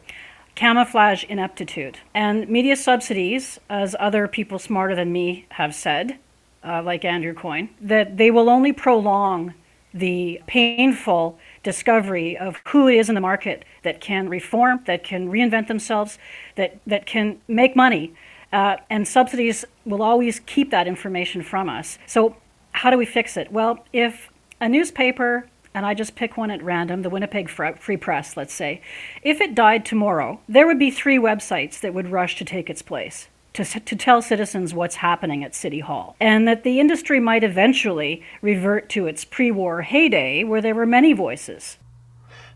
camouflage 0.54 1.24
ineptitude. 1.24 1.98
And 2.14 2.48
media 2.48 2.76
subsidies, 2.76 3.60
as 3.68 3.94
other 4.00 4.26
people 4.26 4.58
smarter 4.58 4.94
than 4.94 5.12
me 5.12 5.46
have 5.50 5.74
said, 5.74 6.18
uh, 6.64 6.82
like 6.82 7.04
Andrew 7.04 7.34
Coyne, 7.34 7.68
that 7.80 8.16
they 8.16 8.30
will 8.30 8.48
only 8.48 8.72
prolong 8.72 9.54
the 9.92 10.40
painful 10.46 11.38
discovery 11.62 12.38
of 12.38 12.60
who 12.68 12.88
it 12.88 12.96
is 12.96 13.08
in 13.08 13.14
the 13.14 13.20
market 13.20 13.64
that 13.82 14.00
can 14.00 14.28
reform, 14.28 14.80
that 14.86 15.04
can 15.04 15.28
reinvent 15.28 15.66
themselves, 15.66 16.18
that, 16.56 16.78
that 16.86 17.06
can 17.06 17.40
make 17.48 17.76
money. 17.76 18.14
Uh, 18.52 18.76
and 18.88 19.06
subsidies 19.06 19.64
will 19.84 20.02
always 20.02 20.40
keep 20.40 20.70
that 20.70 20.86
information 20.86 21.42
from 21.42 21.68
us. 21.68 21.98
So, 22.06 22.36
how 22.72 22.90
do 22.90 22.96
we 22.96 23.04
fix 23.04 23.36
it? 23.36 23.52
Well, 23.52 23.84
if 23.92 24.29
a 24.60 24.68
newspaper 24.68 25.46
and 25.74 25.86
I 25.86 25.94
just 25.94 26.16
pick 26.16 26.36
one 26.36 26.50
at 26.50 26.62
random, 26.62 27.02
the 27.02 27.10
Winnipeg 27.10 27.48
Free 27.48 27.96
Press, 27.96 28.36
let's 28.36 28.54
say, 28.54 28.80
if 29.22 29.40
it 29.40 29.54
died 29.54 29.84
tomorrow, 29.84 30.40
there 30.48 30.66
would 30.66 30.78
be 30.78 30.90
three 30.90 31.18
websites 31.18 31.80
that 31.80 31.94
would 31.94 32.10
rush 32.10 32.36
to 32.36 32.44
take 32.44 32.68
its 32.68 32.82
place. 32.82 33.28
To, 33.54 33.64
to 33.64 33.96
tell 33.96 34.22
citizens 34.22 34.74
what's 34.74 34.96
happening 34.96 35.42
at 35.42 35.56
City 35.56 35.80
Hall, 35.80 36.14
and 36.20 36.46
that 36.46 36.62
the 36.62 36.78
industry 36.78 37.18
might 37.18 37.42
eventually 37.42 38.22
revert 38.42 38.88
to 38.90 39.08
its 39.08 39.24
pre 39.24 39.50
war 39.50 39.82
heyday 39.82 40.44
where 40.44 40.62
there 40.62 40.74
were 40.74 40.86
many 40.86 41.12
voices. 41.12 41.76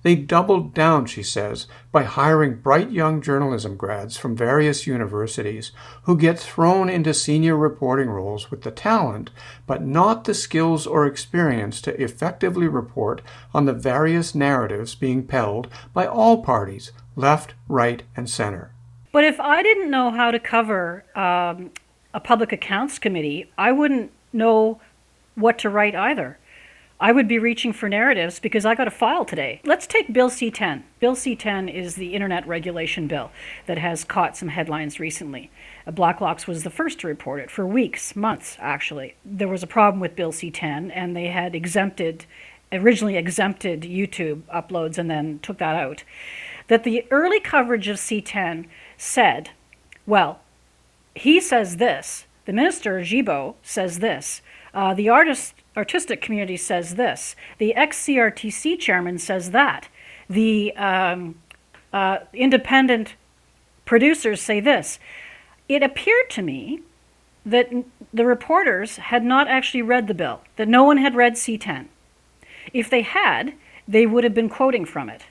They 0.04 0.16
doubled 0.16 0.74
down, 0.74 1.06
she 1.06 1.22
says, 1.22 1.66
by 1.90 2.02
hiring 2.02 2.56
bright 2.56 2.90
young 2.90 3.22
journalism 3.22 3.74
grads 3.74 4.18
from 4.18 4.36
various 4.36 4.86
universities 4.86 5.72
who 6.02 6.18
get 6.18 6.38
thrown 6.38 6.90
into 6.90 7.14
senior 7.14 7.56
reporting 7.56 8.10
roles 8.10 8.50
with 8.50 8.62
the 8.62 8.70
talent, 8.70 9.30
but 9.66 9.82
not 9.82 10.24
the 10.24 10.34
skills 10.34 10.86
or 10.86 11.06
experience 11.06 11.80
to 11.80 12.02
effectively 12.02 12.68
report 12.68 13.22
on 13.54 13.64
the 13.64 13.72
various 13.72 14.34
narratives 14.34 14.94
being 14.94 15.26
peddled 15.26 15.68
by 15.94 16.06
all 16.06 16.42
parties, 16.42 16.92
left, 17.16 17.54
right, 17.66 18.02
and 18.14 18.28
center. 18.28 18.72
But 19.10 19.24
if 19.24 19.40
I 19.40 19.62
didn't 19.62 19.90
know 19.90 20.10
how 20.10 20.30
to 20.30 20.38
cover 20.38 21.06
um, 21.16 21.70
a 22.12 22.20
public 22.20 22.52
accounts 22.52 22.98
committee, 22.98 23.50
I 23.56 23.72
wouldn't 23.72 24.12
know 24.34 24.82
what 25.34 25.58
to 25.60 25.70
write 25.70 25.94
either. 25.94 26.38
I 27.04 27.12
would 27.12 27.28
be 27.28 27.38
reaching 27.38 27.74
for 27.74 27.86
narratives 27.86 28.40
because 28.40 28.64
I 28.64 28.74
got 28.74 28.88
a 28.88 28.90
file 28.90 29.26
today. 29.26 29.60
Let's 29.62 29.86
take 29.86 30.10
Bill 30.10 30.30
C 30.30 30.50
10. 30.50 30.84
Bill 31.00 31.14
C 31.14 31.36
10 31.36 31.68
is 31.68 31.96
the 31.96 32.14
Internet 32.14 32.48
Regulation 32.48 33.08
Bill 33.08 33.30
that 33.66 33.76
has 33.76 34.04
caught 34.04 34.38
some 34.38 34.48
headlines 34.48 34.98
recently. 34.98 35.50
Uh, 35.86 35.90
Blacklock's 35.90 36.46
was 36.46 36.62
the 36.62 36.70
first 36.70 37.00
to 37.00 37.06
report 37.06 37.40
it 37.40 37.50
for 37.50 37.66
weeks, 37.66 38.16
months 38.16 38.56
actually. 38.58 39.16
There 39.22 39.48
was 39.48 39.62
a 39.62 39.66
problem 39.66 40.00
with 40.00 40.16
Bill 40.16 40.32
C 40.32 40.50
10 40.50 40.90
and 40.92 41.14
they 41.14 41.26
had 41.26 41.54
exempted, 41.54 42.24
originally 42.72 43.18
exempted 43.18 43.82
YouTube 43.82 44.40
uploads 44.44 44.96
and 44.96 45.10
then 45.10 45.40
took 45.40 45.58
that 45.58 45.76
out. 45.76 46.04
That 46.68 46.84
the 46.84 47.04
early 47.10 47.38
coverage 47.38 47.86
of 47.86 47.98
C 47.98 48.22
10 48.22 48.66
said, 48.96 49.50
well, 50.06 50.40
he 51.14 51.38
says 51.38 51.76
this, 51.76 52.24
the 52.46 52.54
minister, 52.54 52.98
Guilbeault, 53.00 53.56
says 53.62 53.98
this. 53.98 54.40
Uh, 54.72 54.94
the 54.94 55.10
artist, 55.10 55.54
artistic 55.76 56.20
community 56.20 56.56
says 56.56 56.94
this. 56.94 57.34
The 57.58 57.74
ex 57.74 58.04
CRTC 58.04 58.78
chairman 58.78 59.18
says 59.18 59.50
that. 59.50 59.88
The 60.28 60.74
um, 60.76 61.36
uh, 61.92 62.18
independent 62.32 63.14
producers 63.84 64.40
say 64.40 64.60
this. 64.60 64.98
It 65.68 65.82
appeared 65.82 66.30
to 66.30 66.42
me 66.42 66.80
that 67.46 67.70
the 68.12 68.24
reporters 68.24 68.96
had 68.96 69.24
not 69.24 69.48
actually 69.48 69.82
read 69.82 70.06
the 70.06 70.14
bill, 70.14 70.40
that 70.56 70.68
no 70.68 70.84
one 70.84 70.98
had 70.98 71.14
read 71.14 71.34
C10. 71.34 71.86
If 72.72 72.88
they 72.88 73.02
had, 73.02 73.54
they 73.86 74.06
would 74.06 74.24
have 74.24 74.34
been 74.34 74.48
quoting 74.48 74.84
from 74.84 75.10
it. 75.10 75.26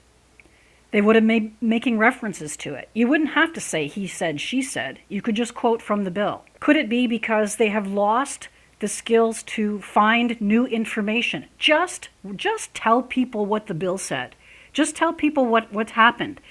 They 0.92 1.02
would 1.02 1.16
have 1.16 1.26
made 1.26 1.60
making 1.60 1.98
references 1.98 2.56
to 2.58 2.76
it. 2.76 2.88
You 2.94 3.08
wouldn't 3.08 3.32
have 3.32 3.52
to 3.54 3.60
say 3.60 3.88
he 3.88 4.06
said, 4.06 4.40
she 4.40 4.62
said. 4.62 5.00
You 5.10 5.24
could 5.24 5.36
just 5.36 5.56
quote 5.56 5.82
from 5.82 6.04
the 6.04 6.12
bill. 6.12 6.44
Could 6.60 6.76
it 6.76 6.88
be 6.88 7.08
because 7.08 7.56
they 7.56 7.70
have 7.70 7.88
lost 7.88 8.48
the 8.80 8.88
skills 8.88 9.44
to 9.44 9.80
find 9.82 10.40
new 10.42 10.66
information. 10.66 11.46
Just 11.58 12.10
just 12.36 12.74
tell 12.74 13.02
people 13.02 13.46
what 13.46 13.68
the 13.68 13.74
bill 13.74 13.98
said. 13.98 14.36
Just 14.74 14.96
tell 14.96 15.14
people 15.14 15.46
what, 15.46 15.72
what 15.72 15.92
happened. 15.92 16.42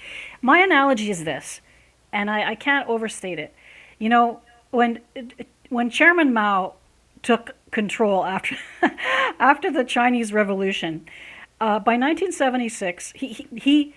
My 0.41 0.61
analogy 0.61 1.11
is 1.11 1.25
this, 1.25 1.61
and 2.13 2.31
I, 2.31 2.53
I 2.53 2.55
can't 2.55 2.89
overstate 2.89 3.39
it. 3.39 3.53
You 3.99 4.09
know, 4.09 4.41
when 4.71 5.01
when 5.69 5.91
Chairman 5.91 6.33
Mao 6.33 6.75
took 7.23 7.55
control 7.71 8.25
after 8.25 8.57
after 9.39 9.71
the 9.71 9.85
Chinese 9.85 10.33
Revolution, 10.33 11.07
uh, 11.61 11.79
by 11.79 11.93
1976 11.93 13.13
he, 13.17 13.27
he 13.29 13.49
he 13.57 13.95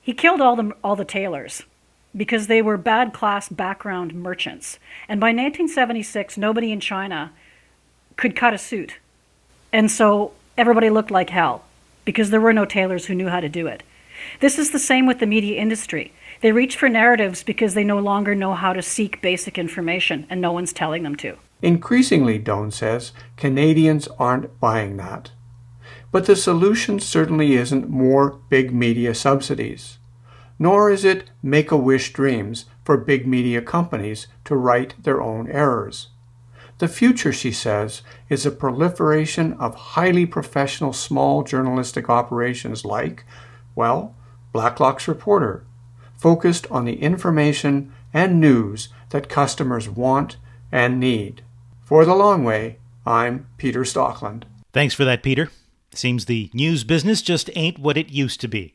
he 0.00 0.12
killed 0.12 0.40
all 0.40 0.56
the 0.56 0.72
all 0.82 0.96
the 0.96 1.04
tailors 1.04 1.64
because 2.16 2.46
they 2.46 2.62
were 2.62 2.76
bad 2.76 3.12
class 3.12 3.48
background 3.48 4.14
merchants. 4.14 4.78
And 5.08 5.20
by 5.20 5.28
1976, 5.28 6.38
nobody 6.38 6.72
in 6.72 6.80
China 6.80 7.32
could 8.16 8.36
cut 8.36 8.54
a 8.54 8.58
suit. 8.58 8.98
And 9.72 9.90
so 9.90 10.32
everybody 10.56 10.90
looked 10.90 11.10
like 11.10 11.30
hell 11.30 11.64
because 12.04 12.30
there 12.30 12.40
were 12.40 12.52
no 12.52 12.64
tailors 12.64 13.06
who 13.06 13.14
knew 13.14 13.28
how 13.28 13.40
to 13.40 13.48
do 13.48 13.66
it. 13.66 13.82
This 14.40 14.58
is 14.58 14.70
the 14.70 14.78
same 14.78 15.06
with 15.06 15.18
the 15.18 15.26
media 15.26 15.60
industry. 15.60 16.12
They 16.40 16.52
reach 16.52 16.76
for 16.76 16.88
narratives 16.88 17.42
because 17.42 17.74
they 17.74 17.84
no 17.84 17.98
longer 17.98 18.34
know 18.34 18.54
how 18.54 18.72
to 18.72 18.82
seek 18.82 19.20
basic 19.22 19.58
information, 19.58 20.26
and 20.30 20.40
no 20.40 20.52
one's 20.52 20.72
telling 20.72 21.02
them 21.02 21.16
to. 21.16 21.36
Increasingly, 21.62 22.38
Doan 22.38 22.70
says, 22.70 23.12
Canadians 23.36 24.08
aren't 24.18 24.60
buying 24.60 24.96
that. 24.98 25.30
But 26.12 26.26
the 26.26 26.36
solution 26.36 27.00
certainly 27.00 27.54
isn't 27.54 27.88
more 27.88 28.38
big 28.48 28.72
media 28.72 29.14
subsidies, 29.14 29.98
nor 30.58 30.90
is 30.90 31.04
it 31.04 31.30
make 31.42 31.70
a 31.70 31.76
wish 31.76 32.12
dreams 32.12 32.66
for 32.84 32.96
big 32.96 33.26
media 33.26 33.60
companies 33.60 34.26
to 34.44 34.56
right 34.56 34.94
their 35.02 35.20
own 35.20 35.50
errors. 35.50 36.08
The 36.78 36.88
future, 36.88 37.32
she 37.32 37.52
says, 37.52 38.02
is 38.28 38.44
a 38.44 38.50
proliferation 38.50 39.54
of 39.54 39.74
highly 39.74 40.26
professional 40.26 40.92
small 40.92 41.42
journalistic 41.42 42.10
operations 42.10 42.84
like, 42.84 43.24
well, 43.74 44.14
Blacklock's 44.52 45.08
Reporter, 45.08 45.64
focused 46.18 46.70
on 46.70 46.84
the 46.84 47.00
information 47.02 47.92
and 48.12 48.40
news 48.40 48.88
that 49.10 49.28
customers 49.28 49.88
want 49.88 50.36
and 50.70 51.00
need. 51.00 51.42
For 51.82 52.04
The 52.04 52.14
Long 52.14 52.44
Way, 52.44 52.78
I'm 53.06 53.46
Peter 53.56 53.82
Stockland. 53.82 54.44
Thanks 54.72 54.94
for 54.94 55.04
that, 55.04 55.22
Peter. 55.22 55.50
Seems 55.94 56.26
the 56.26 56.50
news 56.52 56.84
business 56.84 57.22
just 57.22 57.48
ain't 57.54 57.78
what 57.78 57.96
it 57.96 58.10
used 58.10 58.40
to 58.42 58.48
be. 58.48 58.74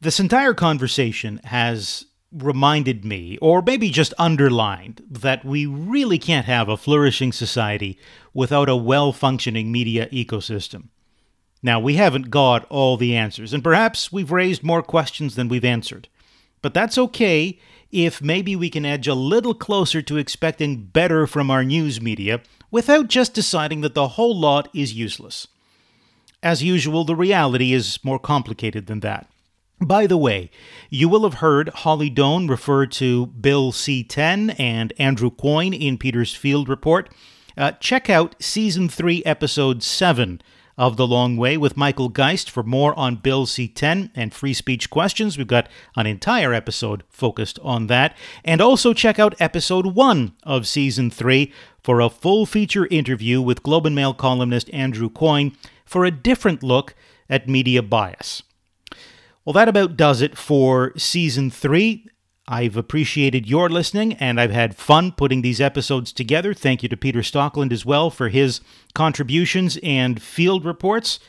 This 0.00 0.20
entire 0.20 0.54
conversation 0.54 1.40
has 1.44 2.05
reminded 2.32 3.04
me, 3.04 3.38
or 3.38 3.62
maybe 3.62 3.90
just 3.90 4.12
underlined, 4.18 5.02
that 5.10 5.44
we 5.44 5.66
really 5.66 6.18
can't 6.18 6.46
have 6.46 6.68
a 6.68 6.76
flourishing 6.76 7.32
society 7.32 7.98
without 8.34 8.68
a 8.68 8.76
well 8.76 9.12
functioning 9.12 9.70
media 9.72 10.08
ecosystem. 10.08 10.88
Now, 11.62 11.80
we 11.80 11.94
haven't 11.94 12.30
got 12.30 12.64
all 12.66 12.96
the 12.96 13.16
answers, 13.16 13.52
and 13.52 13.64
perhaps 13.64 14.12
we've 14.12 14.30
raised 14.30 14.62
more 14.62 14.82
questions 14.82 15.34
than 15.34 15.48
we've 15.48 15.64
answered. 15.64 16.08
But 16.62 16.74
that's 16.74 16.98
okay 16.98 17.58
if 17.90 18.20
maybe 18.20 18.54
we 18.56 18.70
can 18.70 18.84
edge 18.84 19.08
a 19.08 19.14
little 19.14 19.54
closer 19.54 20.02
to 20.02 20.16
expecting 20.16 20.84
better 20.84 21.26
from 21.26 21.50
our 21.50 21.64
news 21.64 22.00
media 22.00 22.40
without 22.70 23.08
just 23.08 23.34
deciding 23.34 23.80
that 23.80 23.94
the 23.94 24.08
whole 24.08 24.38
lot 24.38 24.68
is 24.74 24.92
useless. 24.92 25.48
As 26.42 26.62
usual, 26.62 27.04
the 27.04 27.16
reality 27.16 27.72
is 27.72 27.98
more 28.04 28.18
complicated 28.18 28.86
than 28.86 29.00
that. 29.00 29.28
By 29.80 30.06
the 30.06 30.16
way, 30.16 30.50
you 30.88 31.06
will 31.06 31.24
have 31.24 31.34
heard 31.34 31.68
Holly 31.68 32.08
Doan 32.08 32.46
refer 32.46 32.86
to 32.86 33.26
Bill 33.26 33.72
C 33.72 34.02
10 34.02 34.50
and 34.50 34.94
Andrew 34.98 35.30
Coyne 35.30 35.74
in 35.74 35.98
Peter's 35.98 36.34
Field 36.34 36.68
Report. 36.68 37.10
Uh, 37.58 37.72
check 37.72 38.08
out 38.08 38.36
Season 38.40 38.88
3, 38.88 39.22
Episode 39.24 39.82
7 39.82 40.40
of 40.78 40.96
The 40.96 41.06
Long 41.06 41.36
Way 41.36 41.58
with 41.58 41.76
Michael 41.76 42.08
Geist 42.08 42.50
for 42.50 42.62
more 42.62 42.98
on 42.98 43.16
Bill 43.16 43.44
C 43.44 43.68
10 43.68 44.12
and 44.14 44.32
free 44.32 44.54
speech 44.54 44.88
questions. 44.88 45.36
We've 45.36 45.46
got 45.46 45.68
an 45.94 46.06
entire 46.06 46.54
episode 46.54 47.02
focused 47.10 47.58
on 47.62 47.86
that. 47.88 48.16
And 48.46 48.62
also 48.62 48.94
check 48.94 49.18
out 49.18 49.38
Episode 49.40 49.94
1 49.94 50.32
of 50.42 50.66
Season 50.66 51.10
3 51.10 51.52
for 51.82 52.00
a 52.00 52.08
full 52.08 52.46
feature 52.46 52.86
interview 52.86 53.42
with 53.42 53.62
Globe 53.62 53.84
and 53.84 53.94
Mail 53.94 54.14
columnist 54.14 54.70
Andrew 54.72 55.10
Coyne 55.10 55.54
for 55.84 56.06
a 56.06 56.10
different 56.10 56.62
look 56.62 56.94
at 57.28 57.46
media 57.46 57.82
bias. 57.82 58.42
Well, 59.46 59.52
that 59.52 59.68
about 59.68 59.96
does 59.96 60.22
it 60.22 60.36
for 60.36 60.92
season 60.96 61.50
three. 61.52 62.08
I've 62.48 62.76
appreciated 62.76 63.48
your 63.48 63.68
listening 63.68 64.14
and 64.14 64.40
I've 64.40 64.50
had 64.50 64.74
fun 64.74 65.12
putting 65.12 65.42
these 65.42 65.60
episodes 65.60 66.12
together. 66.12 66.52
Thank 66.52 66.82
you 66.82 66.88
to 66.88 66.96
Peter 66.96 67.20
Stockland 67.20 67.72
as 67.72 67.86
well 67.86 68.10
for 68.10 68.28
his 68.28 68.60
contributions 68.92 69.78
and 69.84 70.20
field 70.20 70.64
reports. 70.64 71.20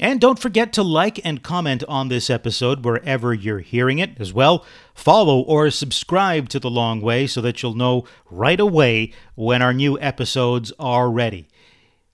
And 0.00 0.18
don't 0.18 0.38
forget 0.38 0.72
to 0.72 0.82
like 0.82 1.20
and 1.22 1.42
comment 1.42 1.84
on 1.86 2.08
this 2.08 2.30
episode 2.30 2.82
wherever 2.82 3.34
you're 3.34 3.58
hearing 3.58 3.98
it 3.98 4.18
as 4.18 4.32
well. 4.32 4.64
Follow 4.94 5.40
or 5.40 5.70
subscribe 5.70 6.48
to 6.50 6.58
The 6.58 6.70
Long 6.70 7.02
Way 7.02 7.26
so 7.26 7.42
that 7.42 7.62
you'll 7.62 7.74
know 7.74 8.06
right 8.30 8.58
away 8.58 9.12
when 9.34 9.60
our 9.60 9.74
new 9.74 10.00
episodes 10.00 10.72
are 10.78 11.10
ready. 11.10 11.46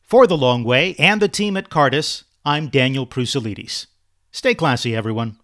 For 0.01 0.27
The 0.27 0.37
Long 0.37 0.65
Way 0.65 0.97
and 0.99 1.23
the 1.23 1.29
team 1.29 1.57
at 1.57 1.71
Cardus, 1.71 2.25
I'm 2.45 2.67
Daniel 2.67 3.07
Proussalidis. 3.07 3.87
Stay 4.33 4.57
classy, 4.57 4.97
everyone. 4.97 5.39